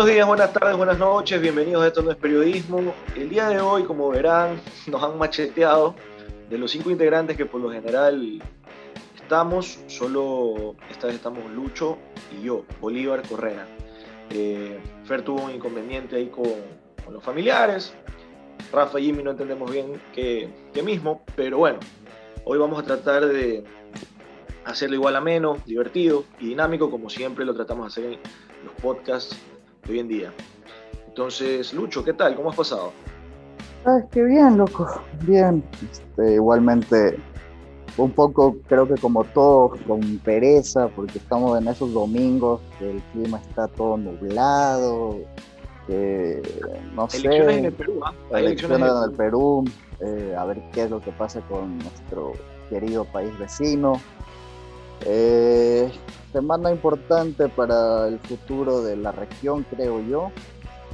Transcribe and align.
Buenos 0.00 0.14
días, 0.14 0.26
buenas 0.26 0.52
tardes, 0.54 0.78
buenas 0.78 0.98
noches, 0.98 1.42
bienvenidos 1.42 1.82
a 1.82 1.88
Esto 1.88 2.00
No 2.00 2.10
es 2.10 2.16
Periodismo. 2.16 2.94
El 3.14 3.28
día 3.28 3.50
de 3.50 3.60
hoy, 3.60 3.82
como 3.82 4.08
verán, 4.08 4.58
nos 4.86 5.02
han 5.02 5.18
macheteado 5.18 5.94
de 6.48 6.56
los 6.56 6.70
cinco 6.70 6.90
integrantes 6.90 7.36
que 7.36 7.44
por 7.44 7.60
lo 7.60 7.70
general 7.70 8.42
estamos, 9.20 9.78
solo 9.88 10.74
esta 10.90 11.06
vez 11.06 11.16
estamos 11.16 11.50
Lucho 11.50 11.98
y 12.32 12.44
yo, 12.44 12.64
Bolívar 12.80 13.28
Correna. 13.28 13.66
Eh, 14.30 14.80
Fer 15.04 15.20
tuvo 15.20 15.42
un 15.42 15.50
inconveniente 15.50 16.16
ahí 16.16 16.28
con, 16.28 16.46
los 17.12 17.22
familiares, 17.22 17.92
Rafa 18.72 18.98
y 19.00 19.04
Jimmy 19.04 19.22
no 19.22 19.32
entendemos 19.32 19.70
bien 19.70 20.00
qué, 20.14 20.48
qué 20.72 20.82
mismo, 20.82 21.26
pero 21.36 21.58
bueno, 21.58 21.78
hoy 22.46 22.56
vamos 22.56 22.82
a 22.82 22.84
tratar 22.84 23.26
de 23.26 23.64
hacerlo 24.64 24.96
igual 24.96 25.14
a 25.16 25.20
menos, 25.20 25.62
divertido 25.66 26.24
y 26.40 26.46
dinámico, 26.46 26.90
como 26.90 27.10
siempre 27.10 27.44
lo 27.44 27.54
tratamos 27.54 27.94
de 27.94 28.00
hacer 28.00 28.12
en 28.14 28.64
los 28.64 28.74
podcasts 28.80 29.36
de 29.86 29.92
hoy 29.92 29.98
en 30.00 30.08
día. 30.08 30.32
Entonces, 31.08 31.72
Lucho, 31.72 32.04
¿qué 32.04 32.12
tal? 32.12 32.36
¿Cómo 32.36 32.50
has 32.50 32.56
pasado? 32.56 32.92
Ay, 33.84 34.02
qué 34.12 34.22
bien, 34.22 34.58
loco. 34.58 34.86
Bien. 35.22 35.62
Este, 35.90 36.34
igualmente, 36.34 37.18
un 37.96 38.10
poco, 38.12 38.56
creo 38.68 38.86
que 38.86 38.94
como 39.00 39.24
todos, 39.24 39.80
con 39.86 40.00
pereza, 40.18 40.88
porque 40.88 41.18
estamos 41.18 41.58
en 41.58 41.68
esos 41.68 41.92
domingos 41.92 42.60
que 42.78 42.90
el 42.90 43.02
clima 43.12 43.38
está 43.38 43.68
todo 43.68 43.96
nublado. 43.96 45.18
Que, 45.86 46.42
no 46.94 47.08
elecciones 47.12 47.46
sé. 47.46 47.58
en 47.58 47.64
el 47.64 47.72
Perú, 47.72 48.00
¿ah? 48.04 48.14
Hay 48.32 48.44
elecciones 48.44 48.78
elecciones 48.78 49.04
en 49.04 49.10
el 49.10 49.16
Perú. 49.16 49.64
eh, 50.00 50.34
a 50.38 50.44
ver 50.44 50.62
qué 50.72 50.84
es 50.84 50.90
lo 50.90 51.00
que 51.00 51.10
pasa 51.12 51.40
con 51.48 51.78
nuestro 51.78 52.32
querido 52.68 53.04
país 53.06 53.36
vecino. 53.38 54.00
Eh, 55.06 55.90
semana 56.32 56.70
importante 56.70 57.48
para 57.48 58.08
el 58.08 58.18
futuro 58.20 58.82
de 58.82 58.96
la 58.96 59.12
región, 59.12 59.64
creo 59.70 60.00
yo, 60.00 60.30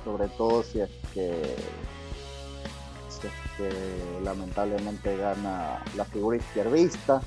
sobre 0.04 0.28
todo 0.28 0.62
si 0.62 0.80
es 0.80 0.90
que, 1.12 1.56
lamentablemente 4.22 5.16
gana 5.16 5.82
la 5.96 6.04
figura 6.04 6.36
izquierdista. 6.36 7.22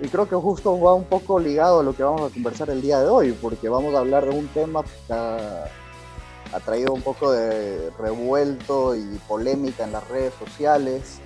Y 0.00 0.06
creo 0.06 0.28
que 0.28 0.36
justo 0.36 0.80
va 0.80 0.94
un 0.94 1.04
poco 1.04 1.40
ligado 1.40 1.80
a 1.80 1.82
lo 1.82 1.92
que 1.92 2.04
vamos 2.04 2.30
a 2.30 2.32
conversar 2.32 2.70
el 2.70 2.80
día 2.80 3.00
de 3.00 3.08
hoy, 3.08 3.32
porque 3.32 3.68
vamos 3.68 3.92
a 3.94 3.98
hablar 3.98 4.24
de 4.24 4.30
un 4.30 4.46
tema 4.48 4.84
que 4.84 5.12
ha 5.12 6.60
traído 6.64 6.92
un 6.92 7.02
poco 7.02 7.32
de 7.32 7.90
revuelto 7.98 8.94
y 8.94 9.18
polémica 9.26 9.84
en 9.84 9.92
las 9.92 10.06
redes 10.08 10.32
sociales, 10.34 11.18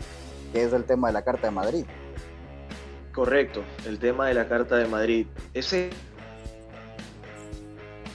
que 0.53 0.65
es 0.65 0.73
el 0.73 0.85
tema 0.85 1.09
de 1.09 1.13
la 1.13 1.23
Carta 1.23 1.49
de 1.49 1.51
Madrid. 1.51 1.85
Correcto, 3.13 3.63
el 3.87 3.99
tema 3.99 4.29
de 4.29 4.35
la 4.35 4.49
Carta 4.49 4.77
de 4.77 4.87
Madrid. 4.87 5.27
Ese 5.53 5.91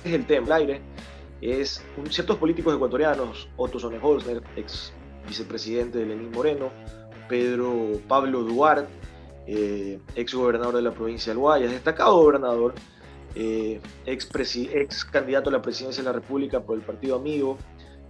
es 0.04 0.14
el 0.14 0.26
tema. 0.26 0.48
El 0.48 0.54
aire 0.54 0.82
es 1.40 1.84
ciertos 2.10 2.38
políticos 2.38 2.74
ecuatorianos, 2.76 3.48
Otto 3.58 3.80
Sonnenholzer, 3.80 4.42
ex 4.56 4.92
vicepresidente 5.28 6.00
de 6.00 6.08
Lenín 6.08 6.32
Moreno, 6.32 6.72
Pedro 7.30 8.00
Pablo 8.08 8.42
Duarte, 8.42 8.90
eh, 9.46 10.00
ex 10.16 10.34
gobernador 10.34 10.76
de 10.76 10.82
la 10.82 10.92
provincia 10.92 11.32
del 11.32 11.40
Guayas, 11.40 11.72
destacado 11.72 12.16
gobernador, 12.16 12.74
eh, 13.36 13.80
ex, 14.08 14.28
ex 14.56 15.06
candidato 15.06 15.50
a 15.50 15.54
la 15.54 15.62
presidencia 15.62 16.02
de 16.02 16.10
la 16.10 16.14
República 16.14 16.62
por 16.62 16.76
el 16.76 16.84
Partido 16.84 17.18
Amigo, 17.18 17.60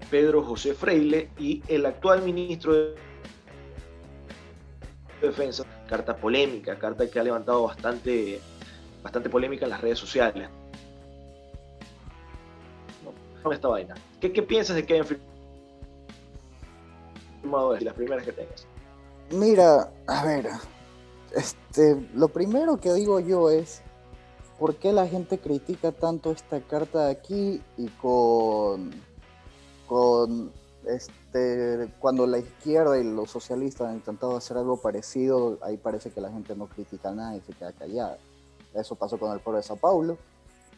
Pedro 0.09 0.41
José 0.41 0.73
Freile, 0.73 1.31
y 1.37 1.61
el 1.67 1.85
actual 1.85 2.21
ministro 2.21 2.73
de 2.73 2.95
Defensa, 5.21 5.65
carta 5.87 6.15
polémica, 6.15 6.77
carta 6.77 7.09
que 7.09 7.19
ha 7.19 7.23
levantado 7.23 7.63
bastante, 7.63 8.39
bastante 9.01 9.29
polémica 9.29 9.65
en 9.65 9.71
las 9.71 9.81
redes 9.81 9.97
sociales. 9.99 10.49
No, 13.43 13.51
esta 13.51 13.67
vaina. 13.67 13.95
¿Qué, 14.19 14.31
qué 14.31 14.43
piensas 14.43 14.75
de 14.75 14.85
que 14.85 14.93
hayan 14.93 15.07
firmado 17.41 17.77
las 17.79 17.93
primeras 17.93 18.25
que 18.25 18.31
tengas? 18.33 18.67
Mira, 19.31 19.91
a 20.07 20.25
ver, 20.25 20.49
este, 21.35 22.07
lo 22.13 22.29
primero 22.29 22.77
que 22.77 22.93
digo 22.93 23.19
yo 23.19 23.49
es, 23.49 23.81
¿por 24.57 24.75
qué 24.75 24.93
la 24.93 25.07
gente 25.07 25.37
critica 25.37 25.91
tanto 25.91 26.31
esta 26.31 26.61
carta 26.61 27.05
de 27.05 27.11
aquí 27.11 27.61
y 27.77 27.87
con, 28.01 28.91
con, 29.85 30.51
este, 30.87 31.13
cuando 31.99 32.27
la 32.27 32.39
izquierda 32.39 32.97
y 32.99 33.03
los 33.03 33.31
socialistas 33.31 33.87
han 33.87 33.95
intentado 33.95 34.35
hacer 34.37 34.57
algo 34.57 34.77
parecido, 34.77 35.57
ahí 35.61 35.77
parece 35.77 36.11
que 36.11 36.21
la 36.21 36.31
gente 36.31 36.55
no 36.55 36.67
critica 36.67 37.11
nada 37.11 37.35
y 37.35 37.41
se 37.41 37.53
queda 37.53 37.71
callada. 37.71 38.17
Eso 38.73 38.95
pasó 38.95 39.17
con 39.17 39.31
el 39.31 39.39
foro 39.39 39.57
de 39.57 39.63
Sao 39.63 39.77
Paulo, 39.77 40.17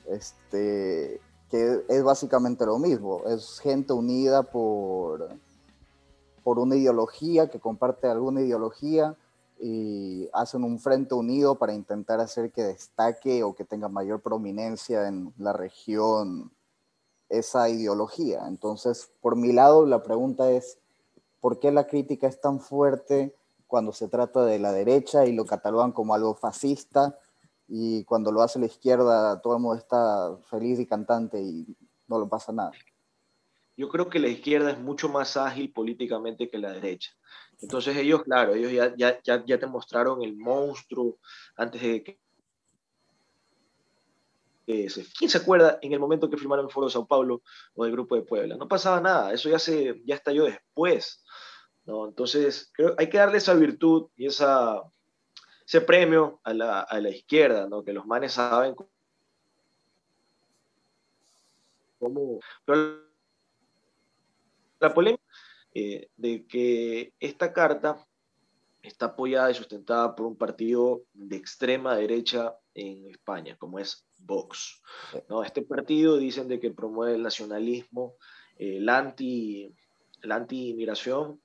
este, 0.07 1.19
que 1.49 1.83
es 1.87 2.03
básicamente 2.03 2.65
lo 2.65 2.79
mismo, 2.79 3.23
es 3.27 3.59
gente 3.59 3.93
unida 3.93 4.43
por 4.43 5.29
por 6.43 6.57
una 6.57 6.75
ideología, 6.75 7.49
que 7.49 7.59
comparte 7.59 8.07
alguna 8.07 8.41
ideología 8.41 9.15
y 9.59 10.29
hacen 10.33 10.63
un 10.63 10.79
frente 10.79 11.13
unido 11.13 11.55
para 11.55 11.73
intentar 11.73 12.19
hacer 12.19 12.51
que 12.51 12.63
destaque 12.63 13.43
o 13.43 13.53
que 13.53 13.65
tenga 13.65 13.89
mayor 13.89 14.21
prominencia 14.21 15.07
en 15.07 15.33
la 15.37 15.53
región 15.53 16.51
esa 17.29 17.69
ideología. 17.69 18.47
Entonces, 18.47 19.11
por 19.21 19.35
mi 19.35 19.53
lado, 19.53 19.85
la 19.85 20.03
pregunta 20.03 20.51
es, 20.51 20.79
¿por 21.39 21.59
qué 21.59 21.71
la 21.71 21.87
crítica 21.87 22.27
es 22.27 22.41
tan 22.41 22.59
fuerte 22.59 23.35
cuando 23.67 23.93
se 23.93 24.07
trata 24.07 24.45
de 24.45 24.59
la 24.59 24.71
derecha 24.71 25.25
y 25.25 25.33
lo 25.33 25.45
catalogan 25.45 25.91
como 25.91 26.13
algo 26.13 26.35
fascista 26.35 27.17
y 27.67 28.03
cuando 28.05 28.31
lo 28.31 28.41
hace 28.41 28.57
la 28.59 28.65
izquierda 28.65 29.39
todo 29.41 29.55
el 29.55 29.61
mundo 29.61 29.77
está 29.77 30.35
feliz 30.49 30.79
y 30.79 30.87
cantante 30.87 31.39
y 31.39 31.67
no 32.07 32.19
le 32.19 32.27
pasa 32.27 32.51
nada? 32.51 32.71
Yo 33.77 33.87
creo 33.87 34.09
que 34.09 34.19
la 34.19 34.27
izquierda 34.27 34.71
es 34.71 34.79
mucho 34.79 35.07
más 35.07 35.37
ágil 35.37 35.71
políticamente 35.71 36.49
que 36.49 36.57
la 36.57 36.73
derecha. 36.73 37.11
Entonces 37.61 37.95
ellos, 37.95 38.23
claro, 38.23 38.53
ellos 38.53 38.71
ya, 38.71 38.93
ya, 38.95 39.21
ya, 39.23 39.45
ya 39.45 39.59
te 39.59 39.67
mostraron 39.67 40.23
el 40.23 40.35
monstruo 40.35 41.17
antes 41.55 41.81
de 41.81 42.03
que... 42.03 42.19
se- 44.89 45.05
¿Quién 45.17 45.29
se 45.29 45.37
acuerda 45.39 45.79
en 45.81 45.93
el 45.93 45.99
momento 45.99 46.29
que 46.29 46.37
firmaron 46.37 46.65
el 46.65 46.71
Foro 46.71 46.87
de 46.87 46.93
Sao 46.93 47.07
Paulo 47.07 47.41
o 47.75 47.83
del 47.83 47.93
Grupo 47.93 48.15
de 48.15 48.21
Puebla? 48.21 48.55
No 48.55 48.67
pasaba 48.67 49.01
nada, 49.01 49.33
eso 49.33 49.49
ya, 49.49 49.59
se, 49.59 50.01
ya 50.05 50.15
estalló 50.15 50.45
después. 50.45 51.23
¿no? 51.85 52.07
Entonces, 52.07 52.71
creo 52.73 52.93
hay 52.97 53.09
que 53.09 53.17
darle 53.17 53.37
esa 53.39 53.53
virtud 53.55 54.09
y 54.15 54.27
esa, 54.27 54.83
ese 55.65 55.81
premio 55.81 56.39
a 56.43 56.53
la, 56.53 56.81
a 56.81 56.99
la 57.01 57.09
izquierda, 57.09 57.67
¿no? 57.67 57.83
que 57.83 57.93
los 57.93 58.05
manes 58.05 58.33
saben 58.33 58.75
cómo... 58.75 58.89
La 64.79 64.93
polémica 64.93 65.23
eh, 65.73 66.09
de 66.15 66.45
que 66.47 67.13
esta 67.19 67.51
carta 67.51 68.05
está 68.81 69.07
apoyada 69.07 69.51
y 69.51 69.55
sustentada 69.55 70.15
por 70.15 70.25
un 70.25 70.37
partido 70.37 71.03
de 71.13 71.35
extrema 71.35 71.95
derecha 71.95 72.55
en 72.73 73.09
España, 73.09 73.57
como 73.57 73.79
es 73.79 74.05
Vox. 74.19 74.81
¿no? 75.29 75.43
Este 75.43 75.61
partido 75.61 76.17
dicen 76.17 76.47
de 76.47 76.59
que 76.59 76.71
promueve 76.71 77.15
el 77.15 77.23
nacionalismo, 77.23 78.15
eh, 78.57 78.79
la 78.79 78.97
anti-inmigración, 78.97 81.41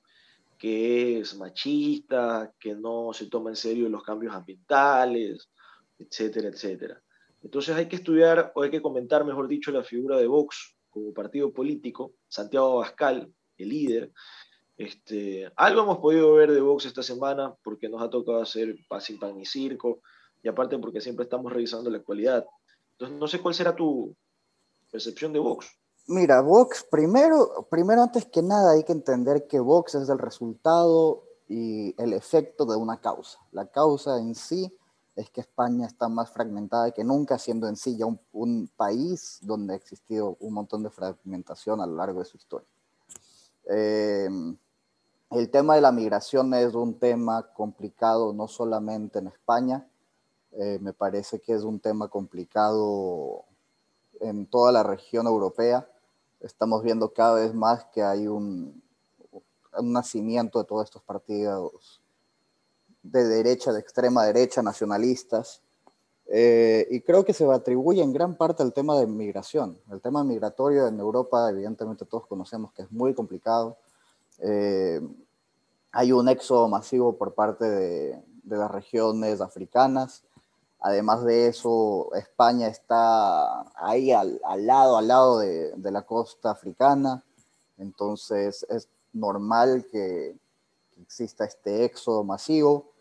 que 0.57 1.19
es 1.19 1.35
machista, 1.35 2.53
que 2.59 2.75
no 2.75 3.11
se 3.13 3.27
toma 3.27 3.49
en 3.49 3.55
serio 3.55 3.89
los 3.89 4.03
cambios 4.03 4.33
ambientales, 4.33 5.49
etcétera, 5.97 6.49
etcétera. 6.49 7.01
Entonces 7.41 7.75
hay 7.75 7.87
que 7.87 7.97
estudiar, 7.97 8.51
o 8.55 8.63
hay 8.63 8.71
que 8.71 8.81
comentar, 8.81 9.25
mejor 9.25 9.47
dicho, 9.47 9.71
la 9.71 9.83
figura 9.83 10.17
de 10.17 10.27
Vox 10.27 10.75
como 10.89 11.13
partido 11.13 11.53
político, 11.53 12.13
Santiago 12.27 12.77
Abascal, 12.77 13.31
el 13.57 13.69
líder. 13.69 14.11
Este, 14.77 15.51
algo 15.55 15.83
hemos 15.83 15.99
podido 15.99 16.33
ver 16.33 16.51
de 16.51 16.61
Vox 16.61 16.85
esta 16.85 17.03
semana 17.03 17.53
porque 17.63 17.87
nos 17.87 18.01
ha 18.01 18.09
tocado 18.09 18.41
hacer 18.41 18.75
sin 18.99 19.19
pan 19.19 19.37
ni 19.37 19.45
circo 19.45 20.01
y 20.41 20.47
aparte 20.47 20.77
porque 20.79 21.01
siempre 21.01 21.23
estamos 21.23 21.51
revisando 21.51 21.89
la 21.89 21.97
actualidad. 21.97 22.45
Entonces 22.97 23.19
no 23.19 23.27
sé 23.27 23.41
cuál 23.41 23.53
será 23.53 23.75
tu 23.75 24.15
percepción 24.91 25.33
de 25.33 25.39
Vox. 25.39 25.67
Mira, 26.07 26.41
Vox, 26.41 26.85
primero, 26.89 27.67
primero 27.69 28.03
antes 28.03 28.25
que 28.25 28.41
nada 28.41 28.73
hay 28.73 28.83
que 28.83 28.93
entender 28.93 29.47
que 29.47 29.59
Vox 29.59 29.95
es 29.95 30.07
el 30.07 30.19
resultado 30.19 31.23
y 31.47 31.99
el 32.01 32.13
efecto 32.13 32.65
de 32.65 32.77
una 32.77 33.01
causa. 33.01 33.39
La 33.51 33.67
causa 33.67 34.19
en 34.19 34.35
sí 34.35 34.71
es 35.15 35.29
que 35.29 35.41
España 35.41 35.87
está 35.87 36.07
más 36.07 36.31
fragmentada 36.31 36.91
que 36.91 37.03
nunca, 37.03 37.37
siendo 37.37 37.67
en 37.67 37.75
sí 37.75 37.97
ya 37.97 38.05
un, 38.05 38.69
país 38.75 39.39
donde 39.41 39.73
ha 39.73 39.77
existido 39.77 40.37
un 40.39 40.53
montón 40.53 40.83
de 40.83 40.89
fragmentación 40.89 41.81
a 41.81 41.87
lo 41.87 41.95
largo 41.95 42.19
de 42.19 42.25
su 42.25 42.37
historia. 42.37 42.67
Eh, 43.69 44.29
el 45.31 45.49
tema 45.49 45.75
de 45.75 45.81
la 45.81 45.91
migración 45.91 46.53
es 46.53 46.75
un 46.75 46.99
tema 46.99 47.51
complicado 47.53 48.33
no 48.33 48.47
solamente 48.47 49.19
en 49.19 49.27
España, 49.27 49.87
eh, 50.57 50.79
me 50.81 50.93
parece 50.93 51.39
que 51.39 51.53
es 51.53 51.63
un 51.63 51.79
tema 51.79 52.07
complicado 52.07 53.43
en 54.19 54.45
toda 54.45 54.71
la 54.71 54.83
región 54.83 55.27
europea. 55.27 55.89
Estamos 56.39 56.83
viendo 56.83 57.13
cada 57.13 57.35
vez 57.35 57.53
más 57.53 57.85
que 57.93 58.03
hay 58.03 58.27
un, 58.27 58.81
nacimiento 59.81 60.59
de 60.59 60.65
todos 60.65 60.85
estos 60.85 61.01
partidos 61.01 62.01
de 63.03 63.25
derecha, 63.25 63.73
de 63.73 63.81
extrema 63.81 64.23
derecha, 64.23 64.61
nacionalistas, 64.61 65.61
Eh, 66.27 66.87
y 66.89 67.01
creo 67.01 67.23
que 67.23 67.33
se 67.33 67.45
atribuye 67.45 68.01
en 68.01 68.11
gran 68.11 68.35
parte 68.35 68.63
al 68.63 68.73
tema 68.73 68.97
de 68.97 69.05
migración. 69.05 69.79
El 69.91 70.01
tema 70.01 70.23
migratorio 70.23 70.87
en 70.87 70.99
Europa, 70.99 71.49
evidentemente 71.49 72.05
todos 72.05 72.25
conocemos 72.25 72.73
que 72.73 72.81
es 72.81 72.91
muy 72.91 73.13
complicado. 73.13 73.77
Eh, 74.39 74.99
hay 75.91 76.11
un 76.11 76.27
éxodo 76.27 76.67
masivo 76.67 77.15
por 77.15 77.35
parte 77.35 77.65
de, 77.65 78.23
de 78.43 78.57
las 78.57 78.71
regiones 78.71 79.39
africanas. 79.39 80.23
Además 80.85 81.23
de 81.23 81.47
eso, 81.47 82.13
España 82.13 82.67
está 82.67 83.61
ahí 83.73 84.11
al, 84.11 84.39
lado, 84.67 84.97
al 84.97 85.07
lado 85.07 85.39
de, 85.39 85.73
la 85.91 86.03
costa 86.03 86.51
africana. 86.51 87.23
Entonces 87.79 88.63
es 88.69 88.87
normal 89.11 89.87
que, 89.91 90.35
exista 91.01 91.43
este 91.43 91.85
éxodo 91.85 92.23
masivo. 92.23 92.91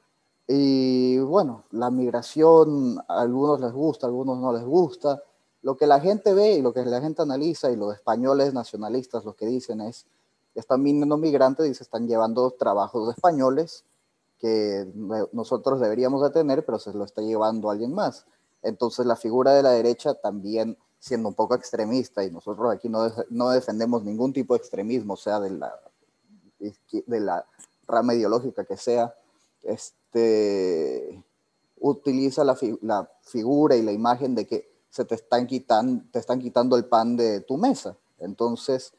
Y 0.48 1.18
bueno, 1.18 1.64
la 1.72 1.90
migración 1.90 3.00
a 3.06 3.20
algunos 3.20 3.60
les 3.60 3.72
gusta, 3.72 4.06
a 4.06 4.08
algunos 4.08 4.38
no 4.38 4.50
les 4.54 4.64
gusta. 4.64 5.22
Lo 5.60 5.76
que 5.76 5.86
la 5.86 6.00
gente 6.00 6.32
ve 6.32 6.54
y 6.54 6.62
lo 6.62 6.72
que 6.72 6.86
la 6.86 7.02
gente 7.02 7.20
analiza 7.20 7.70
y 7.70 7.76
los 7.76 7.92
españoles 7.92 8.54
nacionalistas 8.54 9.26
lo 9.26 9.36
que 9.36 9.44
dicen 9.44 9.82
es, 9.82 10.06
están 10.54 10.82
viniendo 10.82 11.18
migrantes 11.18 11.68
y 11.68 11.74
se 11.74 11.82
están 11.82 12.08
llevando 12.08 12.50
trabajos 12.52 13.14
españoles 13.14 13.84
que 14.44 14.86
nosotros 15.32 15.80
deberíamos 15.80 16.22
de 16.22 16.28
tener, 16.28 16.66
pero 16.66 16.78
se 16.78 16.92
lo 16.92 17.04
está 17.04 17.22
llevando 17.22 17.70
alguien 17.70 17.94
más. 17.94 18.26
Entonces 18.62 19.06
la 19.06 19.16
figura 19.16 19.54
de 19.54 19.62
la 19.62 19.70
derecha 19.70 20.12
también 20.12 20.76
siendo 20.98 21.30
un 21.30 21.34
poco 21.34 21.54
extremista 21.54 22.22
y 22.22 22.30
nosotros 22.30 22.70
aquí 22.70 22.90
no, 22.90 23.10
no 23.30 23.48
defendemos 23.48 24.04
ningún 24.04 24.34
tipo 24.34 24.52
de 24.52 24.58
extremismo, 24.58 25.16
sea 25.16 25.40
de 25.40 25.48
la, 25.48 25.74
de 26.58 27.20
la 27.20 27.46
rama 27.86 28.14
ideológica 28.14 28.66
que 28.66 28.76
sea, 28.76 29.14
este, 29.62 31.24
utiliza 31.80 32.44
la, 32.44 32.58
la, 32.82 33.10
figura 33.22 33.76
y 33.76 33.82
la 33.82 33.92
imagen 33.92 34.34
de 34.34 34.46
que 34.46 34.70
se 34.90 35.06
te 35.06 35.14
están, 35.14 35.46
quitando, 35.46 36.04
te 36.12 36.18
están 36.18 36.38
quitando 36.38 36.76
el 36.76 36.84
pan 36.84 37.16
de 37.16 37.40
tu 37.40 37.56
mesa. 37.56 37.96
Entonces, 38.18 38.92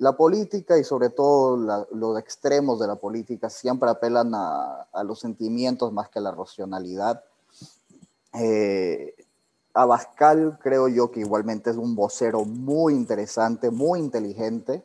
la 0.00 0.16
política 0.16 0.78
y 0.78 0.84
sobre 0.84 1.10
todo 1.10 1.58
la, 1.58 1.86
los 1.92 2.18
extremos 2.18 2.80
de 2.80 2.86
la 2.86 2.96
política 2.96 3.50
siempre 3.50 3.90
apelan 3.90 4.34
a, 4.34 4.88
a, 4.92 5.04
los 5.04 5.20
sentimientos 5.20 5.92
más 5.92 6.08
que 6.08 6.20
a 6.20 6.22
la 6.22 6.30
racionalidad. 6.30 7.22
Eh, 8.32 9.14
Abascal 9.74 10.58
creo 10.62 10.88
yo 10.88 11.10
que 11.10 11.20
igualmente 11.20 11.68
es 11.68 11.76
un 11.76 11.94
vocero 11.94 12.46
muy 12.46 12.94
interesante, 12.94 13.70
muy 13.70 14.00
inteligente 14.00 14.82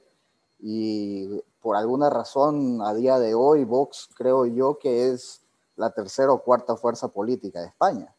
y 0.60 1.42
por 1.62 1.78
alguna 1.78 2.10
razón 2.10 2.82
a 2.82 2.94
día 2.94 3.18
de 3.18 3.36
hoy 3.36 3.64
Vox 3.64 4.10
creo 4.18 4.46
yo 4.46 4.78
que 4.80 5.12
es 5.12 5.42
la 5.78 5.92
tercera 5.92 6.34
o 6.34 6.44
cuarta 6.44 6.76
fuerza 6.76 7.08
política 7.08 7.62
de 7.62 7.68
España. 7.68 8.14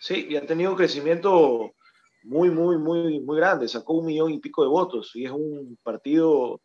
Sí, 0.00 0.28
y 0.30 0.36
ha 0.36 0.46
tenido 0.46 0.70
un 0.70 0.76
crecimiento 0.78 1.72
muy, 2.24 2.50
muy, 2.50 2.78
muy, 2.78 3.20
muy 3.20 3.36
grande. 3.36 3.68
Sacó 3.68 3.94
un 3.94 4.06
millón 4.06 4.32
y 4.32 4.38
pico 4.38 4.62
de 4.62 4.68
votos 4.68 5.12
y 5.14 5.24
es 5.24 5.30
un 5.30 5.78
partido 5.82 6.60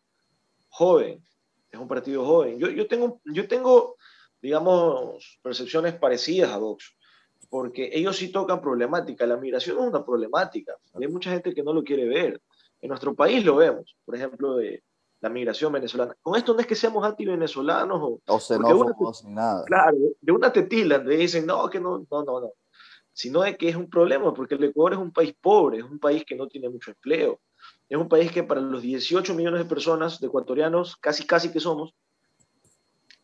joven. 0.68 1.22
Es 1.70 1.78
un 1.78 1.88
partido 1.88 2.24
joven. 2.24 2.58
Yo, 2.58 2.68
yo, 2.68 2.86
tengo, 2.86 3.20
yo 3.24 3.46
tengo, 3.46 3.96
digamos, 4.40 5.38
percepciones 5.42 5.94
parecidas 5.94 6.50
a 6.50 6.58
Vox, 6.58 6.96
porque 7.50 7.90
ellos 7.92 8.16
sí 8.16 8.30
tocan 8.32 8.60
problemática. 8.60 9.26
La 9.26 9.36
migración 9.36 9.78
es 9.78 9.84
una 9.84 10.04
problemática. 10.04 10.74
Hay 10.94 11.08
mucha 11.08 11.30
gente 11.30 11.54
que 11.54 11.62
no 11.62 11.72
lo 11.72 11.82
quiere 11.82 12.06
ver. 12.06 12.40
En 12.80 12.88
nuestro 12.88 13.14
país 13.14 13.44
lo 13.44 13.56
vemos, 13.56 13.96
por 14.04 14.14
ejemplo, 14.14 14.56
de 14.56 14.82
la 15.20 15.28
migración 15.28 15.72
venezolana. 15.72 16.14
Con 16.22 16.36
esto 16.36 16.54
no 16.54 16.60
es 16.60 16.66
que 16.66 16.76
seamos 16.76 17.04
anti-venezolanos 17.04 18.00
o, 18.00 18.20
o 18.24 18.40
xenófobos 18.40 19.24
ni 19.24 19.32
nada. 19.32 19.64
Claro, 19.64 19.96
de 20.20 20.32
una 20.32 20.52
te 20.52 20.62
tildan, 20.62 21.04
te 21.04 21.16
dicen, 21.16 21.44
no, 21.44 21.68
que 21.68 21.80
no, 21.80 22.06
no, 22.10 22.24
no, 22.24 22.40
no. 22.40 22.52
Sino 23.18 23.40
de 23.40 23.56
que 23.56 23.68
es 23.68 23.74
un 23.74 23.90
problema, 23.90 24.32
porque 24.32 24.54
el 24.54 24.62
Ecuador 24.62 24.92
es 24.92 24.98
un 25.00 25.10
país 25.10 25.34
pobre, 25.40 25.78
es 25.78 25.82
un 25.82 25.98
país 25.98 26.24
que 26.24 26.36
no 26.36 26.46
tiene 26.46 26.68
mucho 26.68 26.92
empleo. 26.92 27.40
Es 27.88 27.98
un 27.98 28.08
país 28.08 28.30
que 28.30 28.44
para 28.44 28.60
los 28.60 28.80
18 28.80 29.34
millones 29.34 29.60
de 29.60 29.68
personas, 29.68 30.20
de 30.20 30.28
ecuatorianos, 30.28 30.96
casi, 30.98 31.26
casi 31.26 31.50
que 31.50 31.58
somos, 31.58 31.94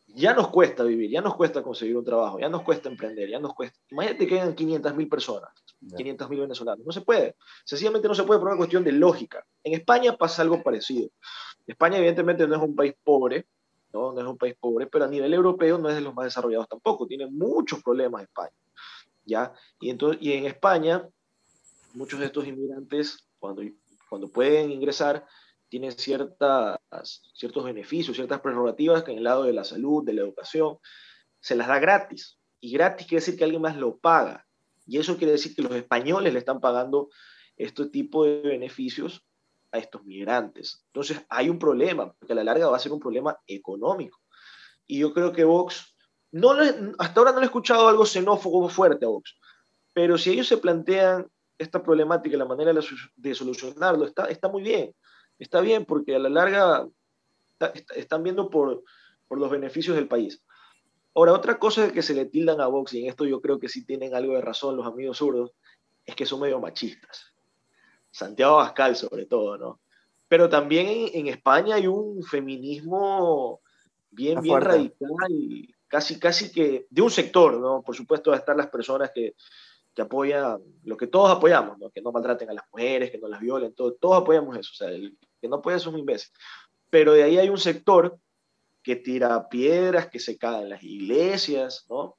ya 0.09 0.35
nos 0.35 0.49
cuesta 0.49 0.83
vivir, 0.83 1.13
ya 1.13 1.21
nos 1.21 1.37
cuesta 1.37 1.63
conseguir 1.63 1.97
un 1.97 2.05
trabajo, 2.05 2.41
ya 2.41 2.49
nos 2.49 2.63
cuesta 2.63 2.89
emprender, 2.89 3.29
ya 3.29 3.39
nos 3.39 3.55
cuesta. 3.55 3.79
Imagínate 3.89 4.27
que 4.27 4.35
hayan 4.35 4.57
500 4.57 4.97
mil 4.97 5.09
personas, 5.09 5.53
500 5.97 6.29
mil 6.29 6.41
venezolanos. 6.41 6.85
No 6.85 6.91
se 6.91 7.03
puede. 7.03 7.37
Sencillamente 7.65 8.09
no 8.09 8.17
se 8.17 8.25
puede 8.25 8.41
por 8.41 8.49
una 8.49 8.57
cuestión 8.57 8.83
de 8.83 8.91
lógica. 8.91 9.47
En 9.63 9.75
España 9.75 10.17
pasa 10.17 10.43
algo 10.43 10.61
parecido. 10.61 11.09
España, 11.69 11.99
evidentemente, 11.99 12.49
no 12.49 12.57
es 12.57 12.63
un 12.63 12.75
país 12.75 12.95
pobre, 13.05 13.47
¿no? 13.93 14.13
no 14.13 14.21
es 14.21 14.27
un 14.27 14.39
país 14.39 14.57
pobre, 14.59 14.89
pero 14.89 15.05
a 15.05 15.09
nivel 15.09 15.33
europeo 15.33 15.79
no 15.79 15.89
es 15.89 15.95
de 15.95 16.01
los 16.01 16.13
más 16.17 16.25
desarrollados 16.25 16.69
tampoco. 16.69 17.07
Tiene 17.07 17.29
muchos 17.29 17.81
problemas 17.81 18.25
España. 18.25 18.51
¿Ya? 19.25 19.53
Y, 19.81 19.91
entonces, 19.91 20.21
y 20.23 20.33
en 20.33 20.47
España, 20.47 21.09
muchos 21.95 22.21
de 22.21 22.27
estos 22.27 22.47
inmigrantes, 22.47 23.29
cuando, 23.39 23.63
cuando 24.09 24.29
pueden 24.29 24.71
ingresar, 24.71 25.27
tienen 25.69 25.93
ciertas, 25.93 26.79
ciertos 27.35 27.65
beneficios, 27.65 28.17
ciertas 28.17 28.41
prerrogativas 28.41 29.03
que 29.03 29.13
en 29.13 29.19
el 29.19 29.25
lado 29.25 29.45
de 29.45 29.53
la 29.53 29.65
salud, 29.65 30.05
de 30.05 30.13
la 30.13 30.23
educación, 30.23 30.79
se 31.41 31.57
las 31.57 31.69
da 31.69 31.79
gratis. 31.79 32.39
Y 32.61 32.73
gratis 32.73 33.07
quiere 33.07 33.21
decir 33.21 33.37
que 33.37 33.45
alguien 33.45 33.63
más 33.63 33.77
lo 33.77 33.99
paga. 33.99 34.47
Y 34.87 34.99
eso 34.99 35.17
quiere 35.17 35.33
decir 35.33 35.55
que 35.55 35.63
los 35.63 35.73
españoles 35.73 36.33
le 36.33 36.39
están 36.39 36.61
pagando 36.61 37.11
este 37.57 37.87
tipo 37.87 38.25
de 38.25 38.41
beneficios 38.41 39.25
a 39.73 39.79
estos 39.79 40.05
migrantes. 40.05 40.85
Entonces 40.87 41.25
hay 41.29 41.49
un 41.49 41.59
problema, 41.59 42.13
porque 42.13 42.33
a 42.33 42.37
la 42.37 42.45
larga 42.45 42.69
va 42.69 42.77
a 42.77 42.81
ser 42.81 42.93
un 42.93 43.01
problema 43.01 43.37
económico. 43.47 44.21
Y 44.87 44.99
yo 44.99 45.13
creo 45.13 45.33
que 45.33 45.45
Vox, 45.45 45.94
no 46.35 46.55
le, 46.55 46.93
hasta 46.99 47.21
ahora 47.21 47.33
no 47.33 47.41
he 47.41 47.45
escuchado 47.45 47.89
algo 47.89 48.05
xenófobo 48.05 48.69
fuerte 48.69 49.05
a 49.05 49.09
Vox, 49.09 49.37
pero 49.93 50.19
si 50.19 50.31
ellos 50.31 50.49
se 50.49 50.59
plantean 50.59 51.27
esta 51.59 51.83
problemática, 51.83 52.37
la 52.37 52.45
manera 52.45 52.73
de 53.17 53.35
solucionarlo, 53.35 54.05
está, 54.07 54.25
está 54.27 54.49
muy 54.49 54.63
bien 54.63 54.95
está 55.39 55.61
bien 55.61 55.85
porque 55.85 56.15
a 56.15 56.19
la 56.19 56.29
larga 56.29 56.89
está, 57.61 57.95
están 57.95 58.23
viendo 58.23 58.51
por, 58.51 58.85
por 59.29 59.39
los 59.39 59.51
beneficios 59.51 59.97
del 59.97 60.09
país. 60.09 60.43
Ahora, 61.15 61.33
otra 61.33 61.59
cosa 61.59 61.93
que 61.93 62.03
se 62.03 62.15
le 62.15 62.27
tildan 62.27 62.61
a 62.61 62.67
Vox, 62.67 62.93
y 62.95 63.03
en 63.03 63.09
esto 63.09 63.25
yo 63.25 63.41
creo 63.41 63.61
que 63.61 63.69
sí 63.69 63.85
tienen 63.85 64.15
algo 64.15 64.35
de 64.35 64.41
razón 64.41 64.77
los 64.77 64.87
amigos 64.87 65.19
zurdos, 65.19 65.53
es 66.05 66.15
que 66.17 66.27
son 66.27 66.41
medio 66.41 66.61
machistas. 66.61 67.33
Santiago 68.11 68.61
Abascal 68.61 68.97
sobre 68.97 69.27
todo, 69.27 69.57
¿no? 69.57 69.81
Pero 70.29 70.49
también 70.49 70.87
en, 70.87 71.09
en 71.13 71.27
España 71.29 71.77
hay 71.77 71.87
un 71.87 72.23
feminismo 72.23 73.61
bien, 74.11 74.41
bien 74.41 74.61
radical 74.61 75.31
y 75.31 75.74
casi, 75.89 76.19
casi 76.19 76.51
que 76.51 76.87
de 76.91 77.03
un 77.03 77.11
sector, 77.11 77.59
¿no? 77.59 77.83
Por 77.83 77.95
supuesto, 77.95 78.33
estar 78.35 78.57
las 78.57 78.69
personas 78.69 79.11
que, 79.15 79.35
que 79.95 80.03
apoyan 80.03 80.61
lo 80.85 80.97
que 80.97 81.07
todos 81.07 81.31
apoyamos, 81.31 81.79
que 81.93 82.03
no 82.03 82.13
maltraten 82.13 82.51
a 82.51 82.55
las 82.55 82.65
mujeres, 82.71 83.11
que 83.11 83.19
no 83.19 83.29
las 83.29 83.41
violen, 83.41 83.75
todo, 83.75 83.95
todos 83.95 84.23
apoyamos 84.23 84.57
eso, 84.59 84.71
o 84.73 84.77
sea, 84.77 84.89
el 84.89 85.17
que 85.41 85.49
no 85.49 85.63
puede 85.63 85.77
es 85.77 85.87
un 85.87 85.99
imbécil. 85.99 86.33
Pero 86.91 87.13
de 87.13 87.23
ahí 87.23 87.39
hay 87.39 87.49
un 87.49 87.59
sector 87.59 88.19
que 88.83 88.97
tira 88.97 89.49
piedras, 89.49 90.09
que 90.09 90.19
se 90.19 90.37
cae 90.37 90.63
en 90.63 90.69
las 90.69 90.83
iglesias, 90.83 91.87
¿no? 91.89 92.17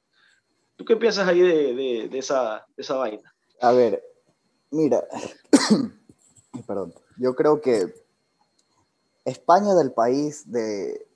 ¿Tú 0.76 0.84
qué 0.84 0.96
piensas 0.96 1.26
ahí 1.26 1.40
de, 1.40 2.08
de, 2.08 2.18
esa, 2.18 2.66
esa 2.76 2.96
vaina? 2.96 3.34
A 3.60 3.72
ver, 3.72 4.02
mira, 4.70 5.06
perdón, 6.66 6.92
yo 7.16 7.34
creo 7.34 7.60
que 7.60 7.94
España 9.24 9.70
es 9.70 9.78
del 9.78 9.92
país 9.92 10.50
de 10.50 11.06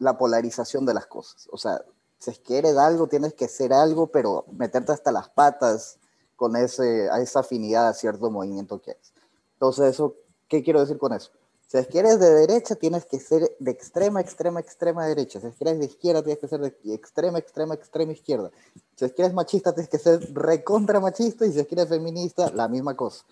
la 0.00 0.18
polarización 0.18 0.84
de 0.84 0.94
las 0.94 1.06
cosas, 1.06 1.48
o 1.52 1.56
sea, 1.56 1.80
si 2.18 2.32
quieres 2.32 2.76
algo, 2.76 3.06
tienes 3.06 3.32
que 3.32 3.48
ser 3.48 3.72
algo, 3.72 4.08
pero 4.08 4.44
meterte 4.52 4.92
hasta 4.92 5.10
las 5.10 5.30
patas 5.30 5.98
con 6.36 6.54
ese, 6.54 7.08
a 7.10 7.20
esa 7.20 7.40
afinidad 7.40 7.88
a 7.88 7.94
cierto 7.94 8.30
movimiento 8.30 8.80
que 8.80 8.90
es. 8.92 9.12
Entonces, 9.54 9.94
eso, 9.94 10.16
¿qué 10.46 10.62
quiero 10.62 10.80
decir 10.80 10.98
con 10.98 11.14
eso? 11.14 11.30
Si 11.66 11.78
quieres 11.84 12.18
de 12.18 12.34
derecha, 12.34 12.74
tienes 12.74 13.04
que 13.04 13.20
ser 13.20 13.56
de 13.58 13.70
extrema, 13.70 14.20
extrema, 14.20 14.58
extrema 14.58 15.06
derecha. 15.06 15.40
Si 15.40 15.46
quieres 15.52 15.78
de 15.78 15.86
izquierda, 15.86 16.22
tienes 16.22 16.40
que 16.40 16.48
ser 16.48 16.60
de 16.60 16.94
extrema, 16.94 17.38
extrema, 17.38 17.74
extrema 17.74 18.12
izquierda. 18.12 18.50
Si 18.96 19.08
quieres 19.10 19.32
machista, 19.32 19.72
tienes 19.72 19.88
que 19.88 19.98
ser 19.98 20.34
recontra 20.34 20.98
machista. 20.98 21.46
Y 21.46 21.52
si 21.52 21.64
quieres 21.66 21.88
feminista, 21.88 22.50
la 22.50 22.66
misma 22.66 22.96
cosa. 22.96 23.24